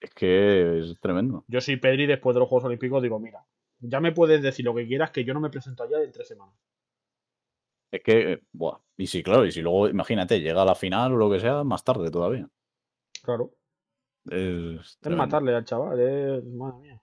[0.00, 1.44] Es que es tremendo.
[1.48, 3.44] Yo soy Pedri después de los Juegos Olímpicos, digo, mira,
[3.80, 6.28] ya me puedes decir lo que quieras, que yo no me presento allá en tres
[6.28, 6.54] semanas.
[7.90, 8.78] Es que, eh, buah.
[8.96, 11.64] Y sí, claro, y si luego, imagínate, llega a la final o lo que sea,
[11.64, 12.48] más tarde todavía.
[13.22, 13.54] Claro.
[14.30, 16.44] Es, matarle al chaval, es...
[16.44, 17.02] madre mía.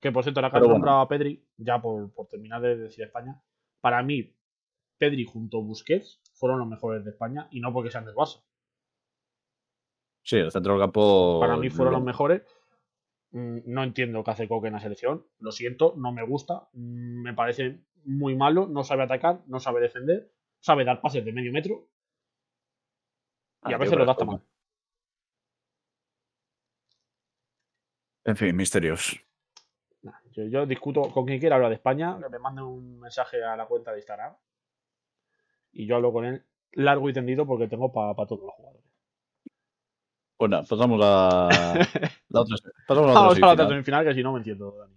[0.00, 0.74] Que por cierto, ahora que bueno.
[0.74, 3.40] nombrado a Pedri, ya por, por terminar de decir España,
[3.80, 4.34] para mí,
[4.98, 8.42] Pedri junto a Busquets fueron los mejores de España y no porque sean del Barça.
[10.24, 11.38] Sí, el centro del campo.
[11.40, 12.42] Para mí fueron lo- los mejores.
[13.32, 15.26] Mm, No entiendo qué hace Coque en la selección.
[15.38, 16.68] Lo siento, no me gusta.
[16.72, 18.66] Mm, Me parece muy malo.
[18.68, 20.32] No sabe atacar, no sabe defender.
[20.60, 21.88] Sabe dar pases de medio metro y
[23.62, 24.42] Ah, a tío, veces lo da hasta mal.
[28.24, 29.18] En fin, misterios.
[30.02, 33.42] Nah, yo, yo discuto con quien quiera hablar de España, que me mande un mensaje
[33.42, 34.34] a la cuenta de Instagram
[35.72, 38.82] y yo hablo con él largo y tendido porque tengo para todos los jugadores.
[40.38, 41.48] Bueno, pasamos a
[42.28, 42.56] la otra,
[42.88, 44.04] pasamos a la otra a la otra semifinal.
[44.04, 44.96] que si no me entiendo, Dani.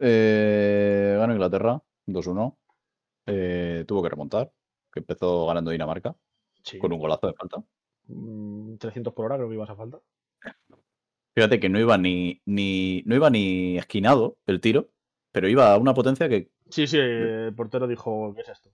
[0.00, 2.56] Eh, ganó Inglaterra 2-1.
[3.26, 4.50] Eh, tuvo que remontar,
[4.92, 6.14] que empezó ganando Dinamarca
[6.62, 6.78] Sí.
[6.78, 7.62] con un golazo de falta.
[8.06, 9.98] Mm, 300 por hora creo que ibas a falta.
[11.38, 14.88] Fíjate que no iba ni, ni, no iba ni esquinado el tiro,
[15.30, 18.70] pero iba a una potencia que Sí, sí, el portero dijo, ¿qué es esto?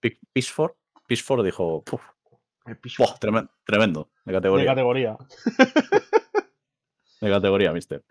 [0.00, 0.72] Pi- Pisford,
[1.06, 2.00] Pisford dijo, "Puf,
[2.98, 3.18] buah,
[3.66, 4.66] tremendo, de de categoría.
[4.66, 5.18] categoría.
[7.20, 8.02] De categoría, mister.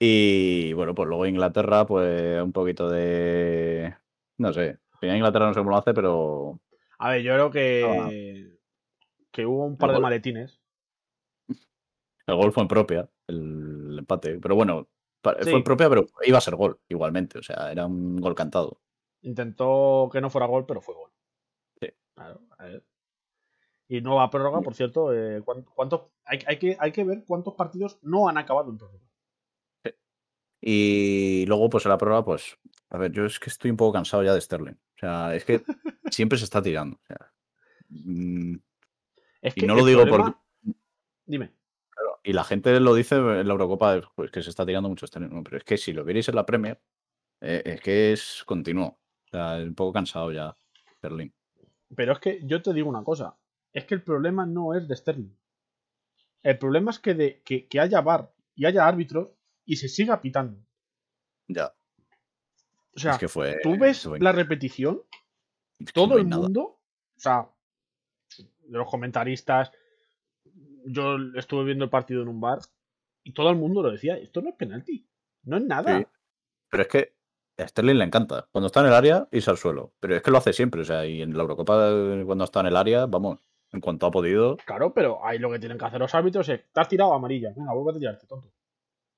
[0.00, 3.94] Y bueno, pues luego Inglaterra, pues un poquito de.
[4.38, 4.78] No sé.
[5.02, 6.60] Inglaterra no sé cómo lo hace, pero.
[6.98, 8.50] A ver, yo creo que,
[9.30, 10.57] que hubo un par de maletines.
[12.28, 14.38] El gol fue en propia, el empate.
[14.38, 14.88] Pero bueno,
[15.22, 17.38] fue en propia, pero iba a ser gol igualmente.
[17.38, 18.80] O sea, era un gol cantado.
[19.22, 21.10] Intentó que no fuera gol, pero fue gol.
[21.80, 21.88] Sí.
[22.14, 22.84] Claro, a ver.
[23.88, 25.12] Y nueva prórroga, por cierto.
[25.14, 26.02] eh, ¿cuán- ¿Cuántos?
[26.24, 29.04] Hay, hay que, hay que ver cuántos partidos no han acabado en prórroga.
[30.60, 32.58] Y luego, pues en la prueba, pues,
[32.90, 34.72] a ver, yo es que estoy un poco cansado ya de Sterling.
[34.74, 35.62] O sea, es que
[36.12, 36.96] siempre se está tirando.
[36.96, 37.32] o sea,
[37.88, 38.54] mm,
[39.40, 40.32] Es y que no lo digo problema-
[40.64, 40.74] por.
[41.26, 41.52] Dime.
[42.22, 45.30] Y la gente lo dice en la Eurocopa, pues que se está tirando mucho Sterling.
[45.30, 46.80] no, pero es que si lo vierais en la Premier,
[47.40, 48.98] eh, es que es continuo.
[49.26, 50.56] O sea, un poco cansado ya
[50.96, 51.30] Sterling.
[51.94, 53.38] Pero es que yo te digo una cosa.
[53.72, 55.36] Es que el problema no es de Sterling.
[56.42, 59.28] El problema es que, de, que, que haya VAR y haya árbitros
[59.64, 60.58] y se siga pitando.
[61.46, 61.74] Ya.
[62.94, 63.58] O sea, es que fue.
[63.62, 65.02] tú ves la repetición,
[65.78, 66.42] es todo no el nada.
[66.42, 67.48] mundo, o sea,
[68.36, 69.70] de los comentaristas,
[70.86, 72.60] yo estuve viendo el partido en un bar
[73.24, 75.06] y todo el mundo lo decía, esto no es penalti,
[75.44, 75.98] no es nada.
[75.98, 76.06] Sí.
[76.70, 77.14] Pero es que
[77.58, 78.48] a Sterling le encanta.
[78.52, 79.92] Cuando está en el área, irse al suelo.
[80.00, 80.82] Pero es que lo hace siempre.
[80.82, 83.40] O sea, y en la Eurocopa, eh, cuando está en el área, vamos,
[83.72, 86.60] en cuanto ha podido, Claro, pero ahí lo que tienen que hacer los árbitros es,
[86.72, 88.50] te has tirado amarilla, venga, vuelve a tirarte, tonto.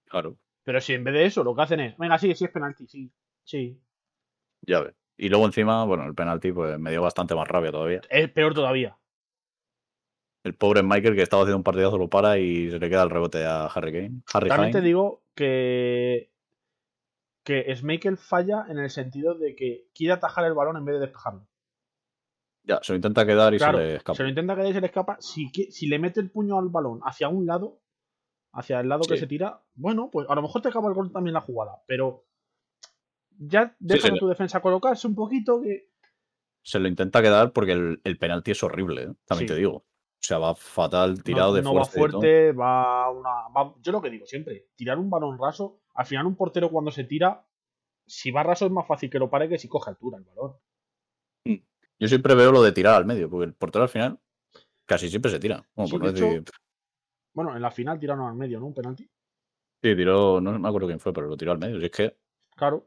[0.07, 2.51] claro, Pero si en vez de eso lo que hacen es, venga, sí, sí es
[2.51, 3.13] penalti, sí,
[3.45, 3.81] sí.
[4.63, 4.95] ya ves.
[5.17, 8.01] Y luego encima, bueno, el penalti pues me dio bastante más rabia todavía.
[8.09, 8.97] Es peor todavía.
[10.43, 13.11] El pobre Michael que estaba haciendo un partidazo lo para y se le queda el
[13.11, 14.23] rebote a Harry Kane.
[14.33, 16.31] Harry También te digo que
[17.43, 21.01] que Schmeichel falla en el sentido de que quiere atajar el balón en vez de
[21.01, 21.47] despejarlo.
[22.65, 24.17] Ya, se lo intenta quedar y Claro, se le escapa.
[24.17, 25.17] se lo intenta quedar y se le escapa.
[25.21, 27.81] Si, si le mete el puño al balón hacia un lado,
[28.53, 31.11] hacia el lado que se tira, bueno, pues a lo mejor te acaba el gol
[31.13, 32.27] también la jugada, pero
[33.39, 35.89] ya deja le- tu defensa colocarse un poquito que
[36.63, 39.13] Se lo intenta quedar porque el, el penalti es horrible, ¿eh?
[39.25, 39.55] también Sí.
[39.55, 39.87] te digo.
[40.21, 41.99] O sea, va fatal, no, tirado de no va fuerza.
[41.99, 42.21] y todo.
[42.21, 43.31] fuerte, va una.
[43.57, 46.91] va- yo lo que digo siempre, tirar un balón raso, al final un portero cuando
[46.91, 47.47] se tira,
[48.07, 50.57] si va raso es más fácil que lo pare que si coge altura el balón.
[51.99, 54.19] Yo siempre veo lo de tirar al medio, porque el portero al final
[54.87, 55.67] casi siempre se tira.
[55.75, 56.45] Bueno, Sí, por de no decir-
[57.35, 58.67] Bueno, en la final tiraron al medio, ¿no?
[58.67, 59.05] Un penalti.
[59.83, 61.79] Sí, tiró, no me acuerdo quién fue, pero lo tiró al medio.
[61.79, 62.17] Si es que
[62.57, 62.87] Claro,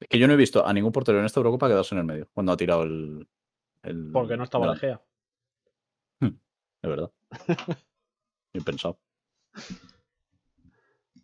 [0.00, 2.04] Es que yo no he visto a ningún portero en esta Eurocopa quedarse en el
[2.06, 3.28] medio cuando ha tirado el.
[3.82, 4.72] el porque no estaba.
[4.72, 5.00] De Gea.
[6.82, 7.10] De verdad.
[8.52, 8.98] Bien pensado.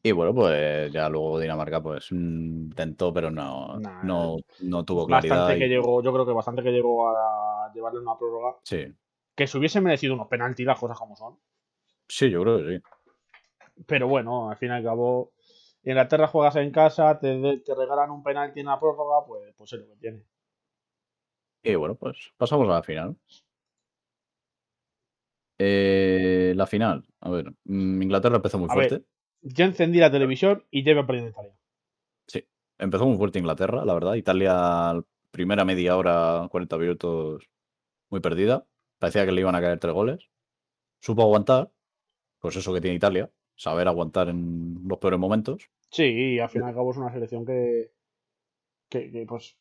[0.03, 5.07] Y bueno, pues ya luego Dinamarca pues mm, intentó, pero no, Nah, no, no tuvo
[5.07, 5.37] claridad.
[5.39, 8.57] Bastante que llegó, yo creo que bastante que llegó a llevarle una prórroga.
[8.65, 8.87] Sí,
[9.35, 11.39] Que se hubiese merecido unos penaltis, las cosas como son.
[12.07, 12.83] sí, yo creo que sí.
[13.87, 15.33] Pero bueno, al fin y al cabo,
[15.83, 19.81] Inglaterra juegas en casa, te, te regalan un penalti en la prórroga, pues, pues es
[19.81, 20.23] lo que tiene.
[21.63, 23.17] Y bueno, pues pasamos a la final.
[25.59, 28.89] Eh, la final, a ver, mm, Inglaterra empezó muy A ver.
[28.89, 29.07] fuerte.
[29.43, 31.53] Ya encendí la televisión y lleva perdiendo Italia.
[32.27, 32.45] Sí,
[32.79, 34.15] empezó muy fuerte Inglaterra, la verdad.
[34.15, 34.95] Italia,
[35.31, 37.49] primera media hora, 40 minutos,
[38.11, 38.67] muy perdida.
[38.99, 40.29] Parecía que le iban a caer tres goles.
[41.01, 41.71] Supo aguantar,
[42.39, 45.69] pues eso que tiene Italia, saber aguantar en los peores momentos.
[45.91, 47.93] Sí, y al fin y al cabo es una selección que,
[48.89, 49.57] que, que, pues,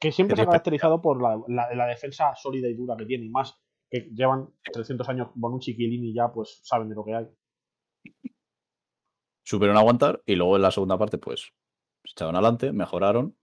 [0.00, 3.26] que siempre se ha caracterizado por la, la- la defensa sólida y dura que tiene,
[3.26, 3.54] y más
[3.90, 7.26] que llevan 300 años Bonucci y Chiellini ya pues saben de lo que hay.
[9.44, 11.52] Supieron aguantar y luego en la segunda parte, pues,
[12.04, 13.36] se echaron adelante, mejoraron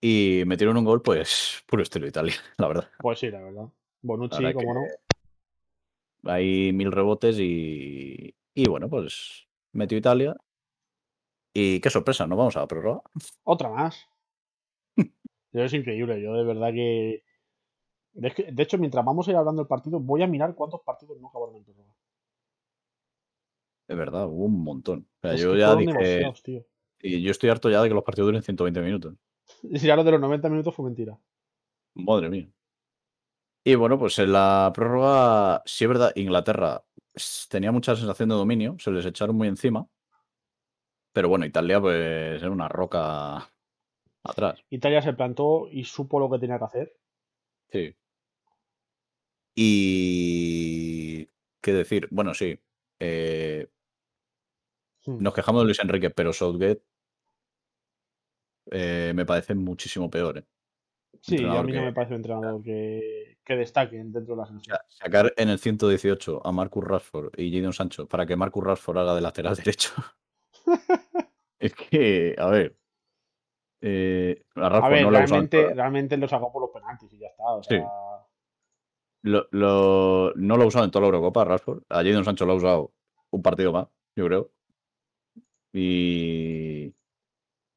[0.00, 2.90] y metieron un gol, pues, puro estilo Italia, la verdad.
[2.98, 3.68] Pues sí, la verdad.
[4.02, 4.80] Bonucci, verdad como no.
[6.24, 10.36] Hay mil rebotes y, y bueno, pues metió Italia.
[11.52, 13.02] Y qué sorpresa, nos vamos a la prórroga.
[13.44, 14.06] Otra más.
[15.52, 17.24] Yo es increíble, yo de verdad que...
[18.12, 21.28] De, hecho, mientras vamos a ir hablando del partido, voy a mirar cuántos partidos no
[21.28, 21.94] acabaron en prórroga.
[23.88, 25.08] De verdad, hubo un montón.
[25.16, 26.64] O sea, Es yo ya dije, tío.
[27.00, 29.14] y yo estoy harto ya de que los partidos duren 120 minutos.
[29.62, 31.18] Y ya lo de los 90 minutos fue mentira.
[31.94, 32.48] Madre mía.
[33.64, 36.82] Y bueno, pues en la prórroga, sí es verdad, Inglaterra
[37.48, 39.86] tenía mucha sensación de dominio, se les echaron muy encima.
[41.12, 43.50] Pero bueno, Italia pues era una roca
[44.22, 44.64] atrás.
[44.70, 46.96] Italia se plantó y supo lo que tenía que hacer.
[47.70, 47.94] Sí.
[49.62, 51.28] Y...
[51.60, 52.08] ¿Qué decir?
[52.10, 52.58] Bueno, sí.
[52.98, 53.68] eh,
[55.06, 55.22] Hmm.
[55.22, 56.82] nos quejamos de Luis Enrique, pero Southgate
[58.70, 60.38] eh, me parece muchísimo peor.
[60.38, 60.44] ¿eh?
[61.22, 64.60] Sí, a mí no que- me parece un entrenador que, que destaque dentro de la
[64.60, 68.98] sea, sacar en el 118 a Marcus Rashford y Jadon Sancho para que Marcus Rashford
[68.98, 69.90] haga de lateral derecho.
[71.58, 72.76] es que, a ver.
[73.80, 77.44] eh, a ver, no realmente, realmente lo sacó por los penaltis y ya está.
[77.44, 77.76] O Sí.
[79.22, 81.82] Lo- lo- no lo ha usado en toda la Eurocopa, Rashford.
[81.88, 82.92] A Jadon Sancho lo ha usado
[83.30, 83.88] un partido más.
[84.16, 84.50] yo creo.
[85.72, 86.94] Y,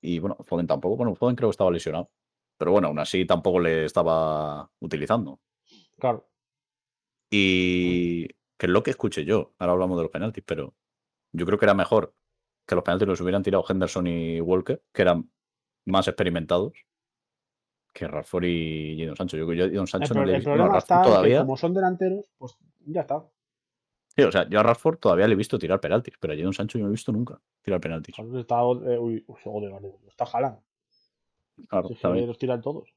[0.01, 0.97] y bueno, Foden tampoco.
[0.97, 2.09] Bueno, Foden creo que estaba lesionado.
[2.57, 5.39] Pero bueno, aún así tampoco le estaba utilizando.
[5.99, 6.27] Claro.
[7.31, 8.27] Y
[8.57, 9.53] que es lo que escuché yo.
[9.59, 10.75] Ahora hablamos de los penaltis, pero
[11.33, 12.15] yo creo que era mejor
[12.67, 15.31] que los penaltis los hubieran tirado Henderson y Walker, que eran
[15.85, 16.73] más experimentados,
[17.93, 19.37] que Rashford y Jadon Sancho.
[19.37, 21.39] Yo, Jadon El, Sancho no le he el problema Rashford está que todavía.
[21.39, 23.23] como son delanteros, pues ya está.
[24.15, 26.53] Sí, o sea, yo a Rashford todavía le he visto tirar penaltis, pero a Jadon
[26.53, 28.15] Sancho yo no he visto nunca tirar penaltis.
[28.35, 29.25] Está, eh, uy,
[30.07, 30.59] está Haaland.
[31.67, 32.93] Claro, que los tiran todos.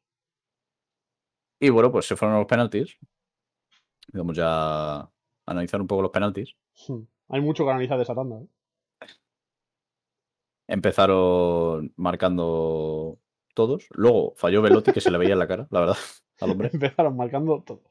[1.61, 2.97] Y bueno, pues se fueron los penaltis.
[4.13, 5.11] Vamos ya a
[5.47, 6.55] analizar un poco los penaltis.
[6.89, 7.03] Hmm.
[7.29, 8.41] Hay mucho que analizar de esa tanda.
[8.41, 8.47] ¿eh?
[10.69, 13.19] Empezaron marcando
[13.57, 13.87] todos.
[13.91, 15.97] Luego falló Velotti, que se le veía en la cara, la verdad,
[16.41, 16.71] al hombre.
[16.73, 17.83] Empezaron marcando todos.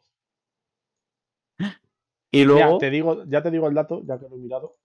[2.31, 2.77] Y Mira, luego.
[2.77, 4.77] te digo, ya te digo el dato, ya que lo he mirado.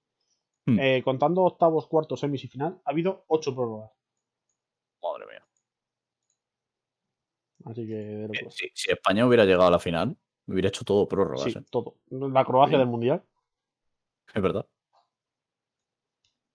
[0.66, 0.78] Hmm.
[0.80, 3.90] Eh, contando octavos, cuartos, semis y final, ha habido ocho prórrogas.
[5.02, 5.46] Madre mía.
[7.64, 8.50] Así que de Eh.
[8.50, 10.16] Si, si España hubiera llegado a la final,
[10.46, 11.62] hubiera hecho todo prórrogas, Sí, ¿eh?
[11.70, 11.96] todo.
[12.10, 12.78] La Croacia Sí.
[12.78, 13.22] del Mundial.
[14.34, 14.66] Es verdad.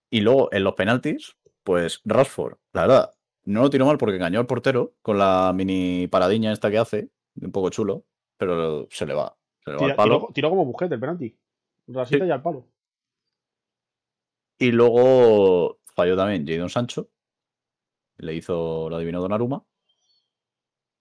[0.10, 3.15] Y luego en los penaltis, pues Rashford, la verdad,
[3.46, 7.10] no lo tiró mal porque engañó al portero con la mini paradiña esta que hace,
[7.42, 8.06] un poco chulo,
[8.38, 9.36] pero se le va.
[9.64, 10.20] Se le va Tira- al palo.
[10.20, 11.38] tiró, tiró como Busquets el penalti.
[11.88, 12.28] Rasita Sí.
[12.30, 12.68] y al palo.
[14.58, 17.10] Y luego falló también Jadon Sancho.
[18.18, 19.64] Le hizo, lo adivinó Donnarumma.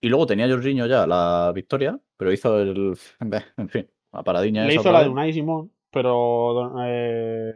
[0.00, 2.98] Y luego tenía Jorginho ya la victoria, pero hizo el.
[3.57, 5.09] En fin, la paradiña Le hizo la de.
[5.09, 6.74] Unai Simón, pero.
[6.85, 7.54] eh,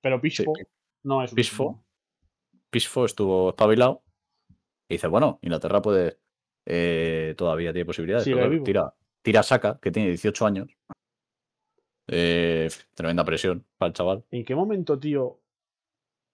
[0.00, 0.62] pero Pispo Sí,
[1.04, 1.30] no es.
[1.30, 1.82] Simón.
[2.70, 4.02] Pisfo estuvo espabilado.
[4.88, 6.18] Y dice, bueno, Inglaterra puede.
[6.66, 8.24] eh, todavía tiene posibilidades.
[8.36, 10.68] Pero tira, tira Saka, que tiene 18 años.
[12.08, 14.24] Eh, tremenda presión para el chaval.
[14.30, 15.40] ¿En qué momento, tío?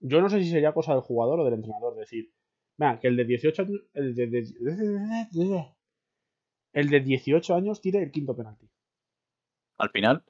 [0.00, 2.32] Yo no sé si sería cosa del jugador o del entrenador decir,
[2.76, 3.80] venga, que el de 18 años.
[3.94, 5.66] El de, de-
[6.74, 8.68] el de 18 años tire el quinto penalti.
[9.78, 10.24] Al final,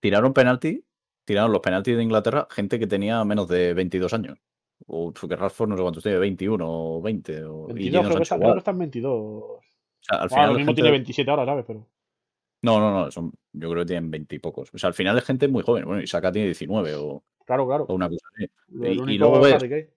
[0.00, 0.84] tiraron penalti,
[1.24, 4.38] tiraron los penaltis de Inglaterra, gente que tenía menos de 22 años.
[4.86, 7.44] O que Rashford no sé cuántos tiene, 21 o 20.
[7.44, 9.12] O, y 22, Jadon creo que, está, creo que está en 22.
[9.12, 9.60] O
[10.00, 11.64] sea, al final lo es mismo gente- tiene 27 ahora, ¿sabes?
[11.66, 11.86] Pero.
[12.62, 14.70] No, no, no, son, yo creo que tienen 20 y pocos.
[14.72, 15.84] O sea, al final es gente muy joven.
[15.84, 17.84] Bueno, y Saka tiene 19 o, Claro, claro.
[17.88, 18.46] o una cosa así.
[18.70, 19.88] Y- luego ves-.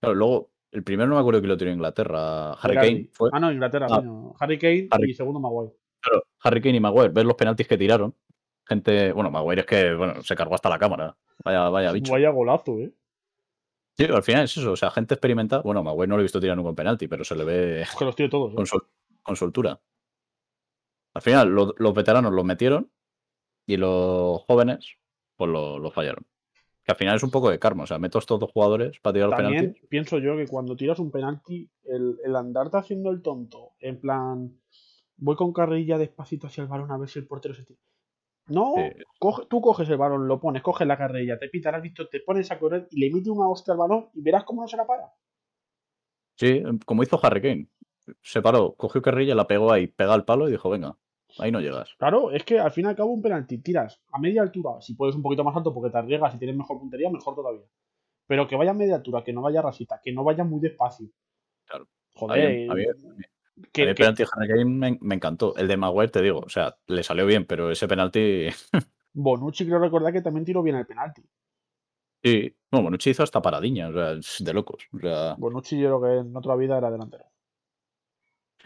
[0.00, 2.52] Claro, luego, el primero no me acuerdo que lo tiró Inglaterra.
[2.52, 2.88] Harry Berardi.
[2.94, 3.30] Kane fue.
[3.32, 4.32] Ah, no, Inglaterra, Ah.
[4.40, 5.72] Harry Kane Harry- y segundo Maguire.
[6.00, 7.08] Claro, Harry Kane y Maguire.
[7.08, 8.14] Ves los penaltis que tiraron.
[8.66, 11.16] Gente, bueno, Maguire es que, bueno, se cargó hasta la cámara.
[11.44, 12.12] Vaya, vaya bicho.
[12.12, 12.92] Vaya golazo, ¿eh?
[13.98, 14.72] Sí, al final es eso.
[14.72, 15.62] O sea, gente experimentada.
[15.62, 17.94] Bueno, Maguire no lo he visto tirar nunca un penalti, pero se le ve Es
[17.96, 18.52] que los todos.
[18.52, 18.56] ¿eh?
[18.56, 18.86] con, sol-
[19.22, 19.80] con soltura.
[21.14, 22.90] Al final, lo- los veteranos los metieron
[23.66, 24.94] y los jóvenes,
[25.36, 26.24] pues lo, lo fallaron.
[26.84, 27.82] Que al final es un poco de karma.
[27.84, 29.88] O sea, meto a estos dos jugadores para tirar los También penaltis.
[29.88, 34.58] pienso yo que cuando tiras un penalti, el, el andarte haciendo el tonto, en plan,
[35.16, 37.80] voy con carrilla despacito hacia el balón a ver si el portero se tira.
[38.48, 38.74] No,
[39.18, 42.20] coge- tú coges el balón, lo pones, coges la carrilla, te pitas, has visto, te
[42.20, 44.76] pones a correr y le metes una hostia al balón y verás cómo no se
[44.76, 45.12] la para.
[46.36, 47.68] Sí, como hizo Harry Kane.
[48.22, 50.96] Se paró, cogió carrilla, la pegó ahí, pega al palo y dijo, venga,
[51.38, 51.94] ahí no llegas.
[51.98, 54.94] Claro, es que al fin y al cabo un penalti tiras a media altura, si
[54.94, 57.66] puedes un poquito más alto porque te arriesgas y tienes mejor puntería, mejor todavía.
[58.26, 61.08] Pero que vaya a media altura, que no vaya rasita, que no vaya muy despacio.
[61.66, 61.86] Claro.
[62.14, 63.24] Joder, A mí- a mí-
[63.72, 65.54] que- el que- penalti de Harry Kane me, me encantó.
[65.56, 68.46] El de Maguire, te digo, o sea, le salió bien, pero ese penalti.
[69.14, 71.22] Bonucci creo recordar que también tiró bien el penalti.
[72.22, 74.86] Sí, bueno, Bonucci hizo hasta paradiña, o sea, es de locos.
[74.92, 77.24] O sea, Bonucci yo creo que en otra vida era delantero.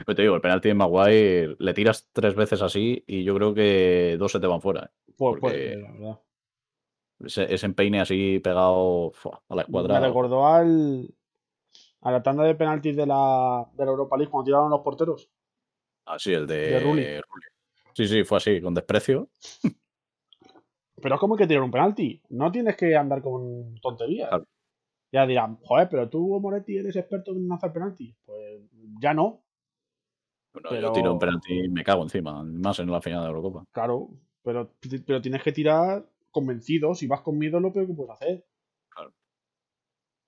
[0.04, 3.54] pero te digo, el penalti de Maguire le tiras tres veces así y yo creo
[3.54, 4.84] que dos se te van fuera.
[4.86, 5.12] ¿eh?
[5.16, 6.20] Pues, pues, la verdad.
[7.20, 10.00] Ese, ese empeine así pegado fua, a la Me escuadra.
[10.00, 11.08] recordó al,
[12.02, 15.30] a la tanda de penaltis de la, de la Europa League cuando tiraron los porteros.
[16.06, 17.02] Así, el de, de Rulli.
[17.04, 17.46] Rulli.
[17.94, 19.28] Sí, sí, fue así, con desprecio.
[21.00, 22.20] Pero es como que tirar un penalti.
[22.30, 24.28] No tienes que andar con tonterías.
[24.28, 24.46] Claro.
[25.12, 28.16] Ya dirán, joder, pero tú, Moretti, eres experto en lanzar penaltis.
[28.24, 28.62] Pues
[29.00, 29.44] ya no,
[30.54, 33.24] Bueno, Pero- Yo tiro un penalti y me cago encima, más en la final de
[33.24, 33.64] la Eurocopa.
[33.72, 34.08] claro.
[34.44, 34.72] Pero,
[35.06, 36.94] pero tienes que tirar convencido.
[36.96, 38.44] Si vas con miedo, lo peor que puedes hacer.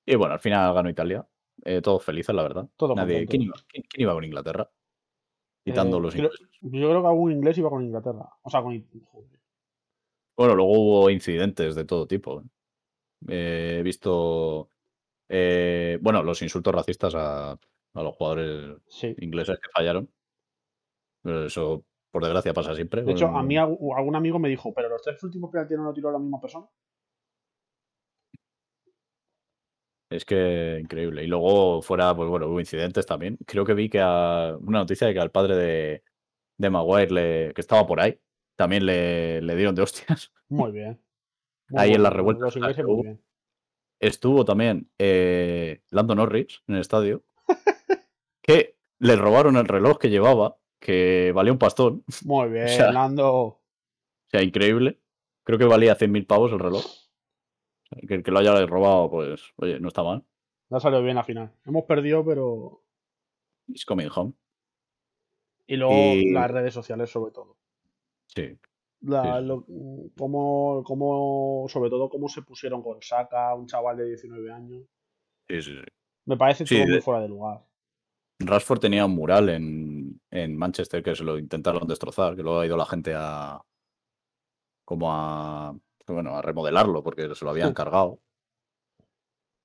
[0.06, 1.26] Y bueno, al final ganó Italia.
[1.64, 2.68] Eh, todos felices, la verdad.
[2.96, 3.26] Nadie.
[3.26, 4.70] ¿quién, iba, quién- quién iba con Inglaterra?
[5.64, 6.30] Quitando Eh, los creo-.
[6.60, 8.28] Yo creo que algún inglés iba con Inglaterra.
[8.42, 8.86] O sea, con.
[9.04, 9.40] joder.
[10.36, 12.42] Bueno, luego hubo incidentes de todo tipo.
[13.28, 13.78] ¿eh?
[13.78, 14.68] He visto,
[15.28, 19.14] bueno, los insultos racistas a, a los jugadores Sí.
[19.18, 20.10] ingleses que fallaron.
[21.22, 23.02] Pero eso, por desgracia, pasa siempre.
[23.02, 25.84] De hecho, a mí algún algún amigo me dijo, pero los tres últimos penaltis no
[25.84, 26.66] lo tiró la misma persona.
[30.14, 31.24] Es que increíble.
[31.24, 33.36] Y luego fuera, pues bueno, hubo incidentes también.
[33.46, 36.04] Creo que vi que a, una noticia de que al padre de,
[36.56, 38.20] de Maguire, le, que estaba por ahí,
[38.54, 40.32] también le, le dieron de hostias.
[40.48, 41.00] Muy bien.
[41.68, 43.20] Muy Ahí en la bien.
[43.98, 47.24] Estuvo también eh, Lando Norris en el estadio,
[48.42, 52.04] que le robaron el reloj que llevaba, que valía un pastón.
[52.24, 53.32] Muy bien, sea, Lando.
[53.32, 53.62] O
[54.30, 55.00] sea, increíble.
[55.42, 56.84] Creo que valía 100.000 pavos el reloj.
[58.08, 60.24] Que que lo haya robado, pues, oye, no está mal.
[60.70, 61.52] No ha salido bien la final.
[61.64, 62.82] Hemos perdido, pero.
[63.68, 64.32] It's coming home.
[65.66, 67.56] Y luego Y- las redes sociales, sobre todo.
[68.26, 68.58] Sí.
[69.00, 69.44] La- Sí, sí.
[69.46, 69.66] lo-
[70.16, 74.82] cómo, cómo- sobre todo, cómo se pusieron con Saka, un chaval de 19 años.
[75.48, 75.84] Sí, sí, sí.
[76.26, 77.64] Me parece Sí, todo muy fuera de lugar.
[78.40, 82.66] Rashford tenía un mural en, en Manchester que se lo intentaron destrozar, que luego ha
[82.66, 83.60] ido la gente a
[84.84, 85.78] como a
[86.12, 87.74] bueno, a remodelarlo porque se lo habían Sí.
[87.74, 88.20] cargado.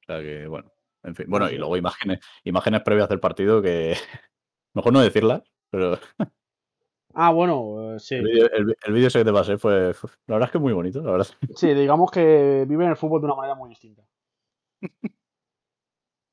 [0.01, 0.71] O sea que, bueno,
[1.03, 1.25] en fin.
[1.29, 3.93] Bueno, y luego imágenes, imágenes previas del partido que
[4.73, 5.97] mejor no decirlas, pero
[7.13, 8.15] Ah, bueno, eh, sí.
[8.15, 11.11] el vídeo ese que te pasé fue, fue- la verdad es que muy bonito, la
[11.11, 11.27] verdad.
[11.55, 14.03] Sí, digamos que viven el fútbol de una manera muy distinta.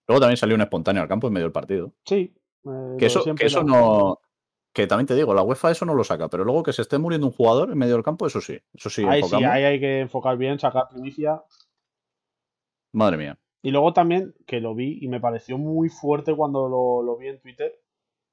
[0.08, 1.92] Luego también salió un espontáneo al campo en medio del partido.
[2.04, 2.32] Sí.
[2.64, 4.20] eh, Que eso, que eso no.
[4.76, 6.98] Que también te digo, la UEFA eso no lo saca, pero luego que se esté
[6.98, 8.58] muriendo un jugador en medio del campo, eso sí.
[8.74, 11.42] Eso sí, Ahí sí, ahí hay que enfocar bien, sacar primicia.
[12.92, 13.38] Madre mía.
[13.62, 17.28] Y luego también, que lo vi y me pareció muy fuerte cuando lo, lo vi
[17.28, 17.72] en Twitter,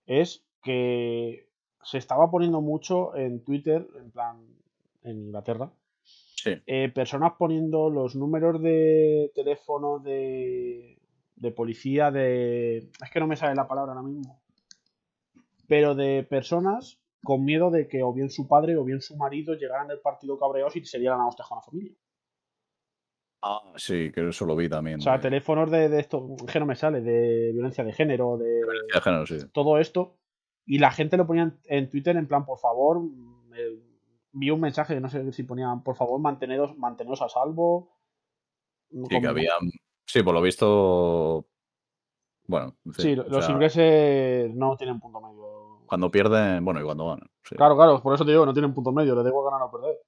[0.05, 1.47] es que
[1.81, 4.45] se estaba poniendo mucho en Twitter, en plan,
[5.03, 5.71] en Inglaterra,
[6.03, 6.61] Sí.
[6.65, 10.99] eh, personas poniendo los números de teléfono de,
[11.37, 12.89] de policía, de...
[13.01, 14.42] Es que no me sale la palabra ahora mismo.
[15.73, 19.55] Pero de personas con miedo de que o bien su padre o bien su marido
[19.55, 21.95] llegaran del partido cabreados y se dieran a hostias con la familia.
[23.41, 24.99] Ah, sí, que eso lo vi también.
[24.99, 27.91] O sea, de- teléfonos de, de esto, es que no me sale, de violencia de
[27.91, 28.45] género, de
[28.93, 29.37] de género, sí.
[29.51, 30.15] todo esto.
[30.67, 33.01] Y la gente lo ponía en, en Twitter en plan, por favor,
[34.33, 37.97] vi un mensaje que no sé si ponían, por favor, mantenedos, manteneos a salvo.
[38.91, 39.53] Sí, que había.
[40.05, 41.47] Sí, por lo visto.
[42.45, 45.42] Bueno, en fin, Sí, o los sea, ingleses no tienen punto medio.
[45.93, 47.29] Cuando pierden, bueno, y cuando ganan.
[47.43, 47.55] sí.
[47.55, 49.71] Claro, claro, por eso te digo, no tienen punto medio, les da igual ganar o
[49.71, 49.99] perder.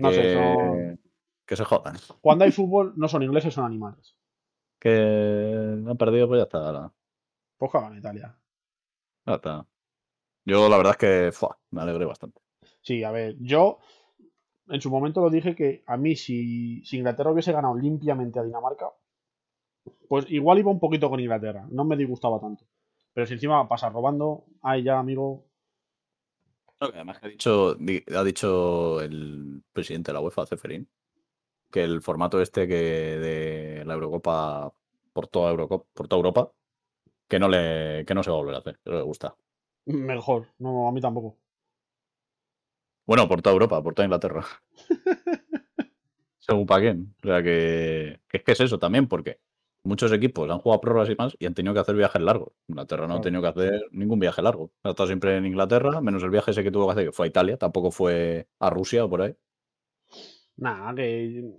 [0.00, 0.98] No que, sé, son-
[1.44, 1.96] que se jodan.
[2.22, 4.16] Cuando hay fútbol, no son ingleses, son animales.
[4.80, 6.66] Que han perdido, pues ya está.
[6.66, 6.90] ahora.
[7.58, 8.34] Pues cagan Italia.
[9.26, 9.66] Ya está.
[10.46, 12.40] Yo la verdad es que me alegré bastante.
[12.80, 13.80] Sí, a ver, yo
[14.68, 18.44] en su momento lo dije que a mí si, si Inglaterra hubiese ganado limpiamente a
[18.44, 18.86] Dinamarca,
[20.08, 22.64] pues igual iba un poquito con Inglaterra, no me disgustaba tanto.
[23.20, 25.44] Pero si encima pasa robando, ahí ya, amigo,
[26.80, 30.88] No, que además que ha dicho, di- ha dicho el presidente de la UEFA, Ceferín,
[31.70, 34.72] que el formato este que de la Eurocopa
[35.12, 36.52] por toda Eurocopa, por toda Europa,
[37.28, 39.36] que no le, que no se va a volver a hacer, que no le gusta.
[39.84, 40.46] mejor.
[40.58, 41.36] No, a mí tampoco.
[43.04, 44.46] Bueno, por toda Europa, por toda Inglaterra.
[46.38, 47.14] Según para quién.
[47.22, 49.40] O sea que, que es que es eso también, porque
[49.82, 52.52] muchos equipos han jugado prórrogas y más y han tenido que hacer viajes largos.
[52.68, 53.22] Inglaterra no ha Claro.
[53.22, 54.70] tenido que hacer ningún viaje largo.
[54.82, 57.26] Ha estado siempre en Inglaterra, menos el viaje ese que tuvo que hacer, que fue
[57.26, 59.34] a Italia, tampoco fue a Rusia o por ahí.
[60.56, 61.56] Nada, que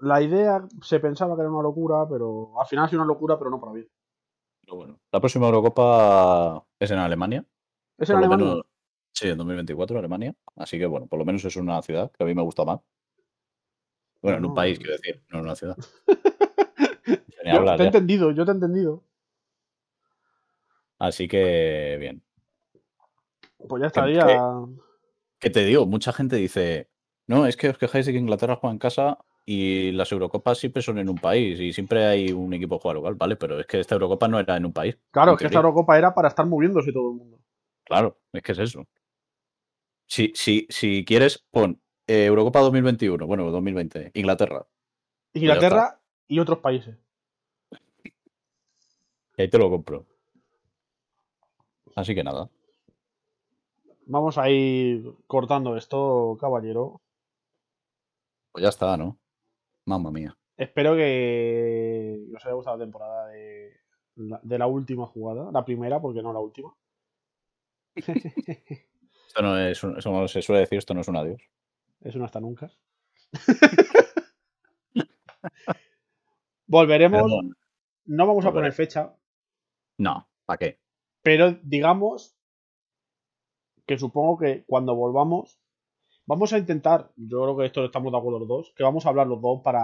[0.00, 3.38] la idea se pensaba que era una locura, pero al final ha sido una locura,
[3.38, 3.88] pero no para bien.
[4.62, 7.44] Pero bueno, la próxima Eurocopa es en Alemania.
[7.98, 8.46] ¿Es en Por Alemania?
[8.46, 8.66] menos,
[9.12, 10.34] sí, en 2024 Alemania.
[10.56, 12.80] Así que bueno, por lo menos es una ciudad que a mí me gusta más.
[14.22, 15.76] Bueno, en un país, quiero decir, no en una ciudad.
[17.44, 19.04] Ni Yo hablar, te he entendido, yo te he entendido.
[20.98, 22.22] Así que bien.
[23.68, 24.26] Pues ya estaría.
[24.26, 24.84] que-
[25.40, 26.88] Que te digo, mucha gente dice,
[27.26, 30.80] no, es que os quejáis de que Inglaterra juega en casa y las Eurocopas siempre
[30.80, 33.36] son en un país y siempre hay un equipo juega local, ¿vale?
[33.36, 34.96] Pero es que esta Eurocopa no era en un país.
[35.10, 35.58] Claro, es que esta.
[35.58, 37.38] Eurocopa era para estar moviéndose todo el mundo.
[37.84, 38.86] Claro, es que es eso.
[40.06, 44.66] Si, si, si quieres, pon eh, Eurocopa 2021, bueno, 2020, Inglaterra.
[45.34, 46.96] Inglaterra y otros países.
[49.36, 50.06] Y ahí te lo compro.
[51.96, 52.48] Así que nada.
[54.06, 57.00] Vamos a ir cortando esto, caballero.
[58.52, 59.18] Pues ya está, ¿no?
[59.86, 60.36] Mamma mía.
[60.56, 63.72] Espero que os haya gustado la temporada de
[64.16, 65.50] la, de la última jugada.
[65.52, 66.74] La primera, porque no la última.
[67.96, 71.42] Esto no es, un- eso no se suele decir, esto no es un adiós.
[72.02, 72.70] Es una hasta nunca.
[76.66, 77.22] Volveremos.
[78.06, 79.12] No, vamos a poner fecha,
[79.98, 80.80] no, ¿para qué?
[81.22, 82.36] pero digamos
[83.86, 85.58] que supongo que cuando volvamos
[86.26, 89.10] vamos a intentar, yo creo que esto estamos de acuerdo los dos, que vamos a
[89.10, 89.82] hablar los dos para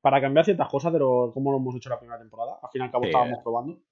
[0.00, 2.58] para cambiar ciertas cosas de lo, cómo lo hemos hecho la primera temporada.
[2.62, 3.42] Al fin y al cabo estábamos eh.
[3.42, 3.82] probando.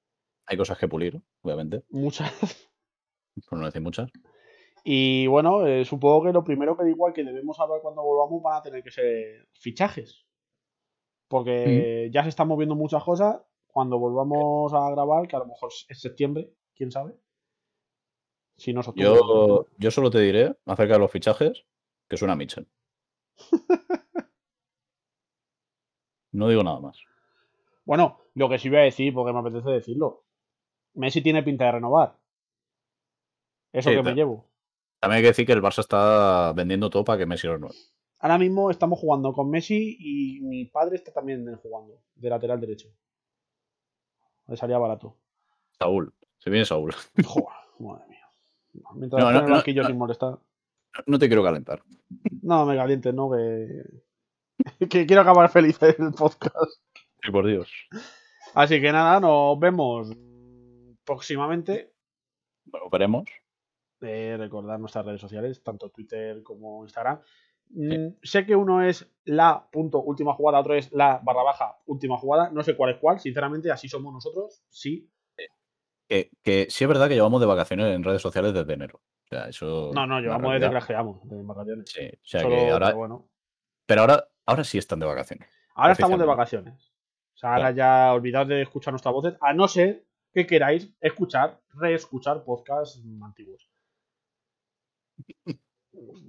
[0.47, 2.33] Hay cosas que pulir, obviamente, Muchas.
[3.49, 4.11] por no decir muchas.
[4.85, 8.57] Y bueno, eh, supongo que lo primero que igual que debemos hablar cuando volvamos van
[8.59, 10.25] a tener que ser fichajes.
[11.29, 13.43] Porque ya se están moviendo muchas cosas.
[13.69, 17.15] Cuando volvamos a grabar, que a lo mejor es septiembre, quién sabe.
[18.57, 18.83] Si no.
[18.97, 21.65] Yo, yo solo te diré acerca de los fichajes
[22.09, 22.67] que suena Mitchell.
[26.31, 26.99] No digo nada más.
[27.85, 30.25] Bueno, lo que sí voy a decir, porque me apetece decirlo.
[30.95, 32.19] Messi tiene pinta de renovar.
[33.73, 34.47] Eso Sí, que me llevo.
[35.01, 37.75] También hay que decir que el Barça está vendiendo todo para que Messi renueve.
[38.19, 42.89] Ahora mismo estamos jugando con Messi y mi padre está también jugando de lateral derecho.
[44.49, 45.17] Le salía barato.
[45.79, 46.93] Saúl, se viene Saúl.
[47.25, 48.29] Joder, madre mía.
[48.95, 49.89] Mientras No, no, el banquillo no.
[49.89, 50.39] sin molestar.
[51.07, 51.83] No te quiero calentar.
[52.43, 53.85] No, me calientes, no, que.
[54.89, 56.81] que quiero acabar feliz el podcast.
[57.23, 57.71] Sí, por Dios.
[58.55, 60.11] Así que nada, nos vemos
[61.05, 61.93] próximamente.
[62.65, 63.25] Bueno, veremos.
[64.01, 67.21] Eh, recordar nuestras redes sociales, tanto Twitter como Instagram.
[67.71, 72.17] Mm, Sé que uno es la punto última jugada, otro es la barra baja última
[72.17, 72.51] jugada.
[72.51, 74.63] No sé cuál es cuál, sinceramente, así somos nosotros.
[74.71, 75.11] Sí.
[76.09, 79.01] Que, que sí es verdad que llevamos de vacaciones en redes sociales desde enero.
[79.25, 79.91] O sea, eso.
[79.95, 80.73] No, no, llevamos desde que realidad.
[80.73, 81.91] las creamos, de vacaciones.
[81.91, 82.87] Sí, o sea Solo- que ahora.
[82.87, 83.29] pero bueno.
[83.87, 85.49] Pero ahora, ahora sí están de vacaciones.
[85.75, 86.93] Ahora estamos de vacaciones.
[87.35, 91.61] O sea, ahora ya olvidad de escuchar nuestras voces, a no ser que queráis escuchar,
[91.75, 93.71] reescuchar podcasts antiguos.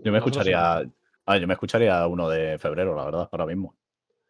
[0.04, 0.90] Yo me escucharía.
[1.32, 3.76] Ah, yo me escucharía uno de febrero, la verdad, ahora mismo.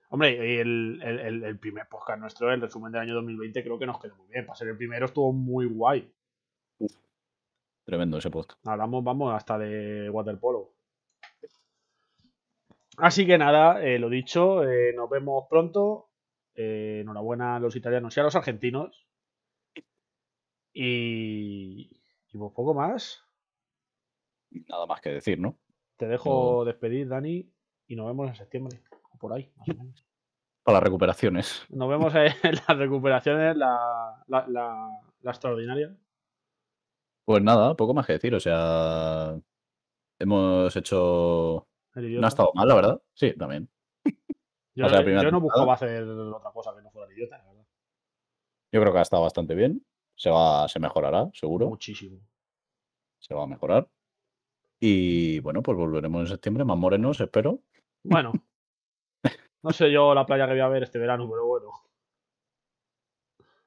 [0.09, 3.79] Hombre, y el, el- el- el primer podcast nuestro, el resumen del año 2020, creo
[3.79, 4.45] que nos quedó muy bien.
[4.45, 6.11] Para ser el primero estuvo muy guay.
[7.85, 8.51] Tremendo ese post.
[8.65, 10.73] Hablamos, vamos, hasta de waterpolo.
[12.97, 16.09] Así que nada, eh, lo dicho, eh, nos vemos pronto.
[16.53, 19.07] Eh, enhorabuena a los italianos y a los argentinos.
[20.73, 21.89] Y,
[22.33, 23.23] y pues poco más.
[24.51, 25.57] Nada más que decir, ¿no?
[25.99, 27.45] Te dejo despedir, Dani,
[27.87, 28.81] y nos vemos en septiembre.
[29.11, 30.05] O por ahí, más o menos.
[30.63, 31.65] Para las recuperaciones.
[31.67, 32.31] Nos vemos en
[32.67, 34.89] las recuperaciones, la, la, la,
[35.19, 35.93] la extraordinaria.
[37.25, 38.33] Pues nada, poco más que decir.
[38.33, 39.37] O sea.
[40.19, 41.67] Hemos hecho.
[41.95, 43.01] No ha estado mal, la verdad.
[43.13, 43.69] Sí, también.
[44.75, 47.17] yo, o sea, la primera yo no buscaba hacer otra cosa que no fuera el
[47.17, 47.65] idiota, la verdad.
[48.71, 49.85] Yo creo que ha estado bastante bien.
[50.15, 51.67] Se va, se mejorará, seguro.
[51.67, 52.21] Muchísimo.
[53.17, 53.89] Se va a mejorar.
[54.79, 57.59] Y bueno, pues volveremos en septiembre, más morenos, espero.
[58.03, 58.33] Bueno.
[59.61, 61.73] No sé yo la playa que voy a ver este verano, pero bueno.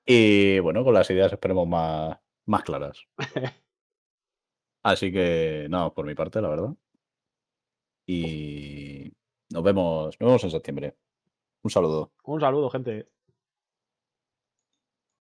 [0.07, 3.07] Y bueno, con las ideas esperemos más, más claras.
[4.83, 6.75] Así que nada, por mi parte, la verdad.
[8.07, 9.13] Y
[9.53, 10.97] nos vemos, nos vemos en septiembre.
[11.63, 12.13] Un saludo.
[12.25, 13.09] Un saludo, gente.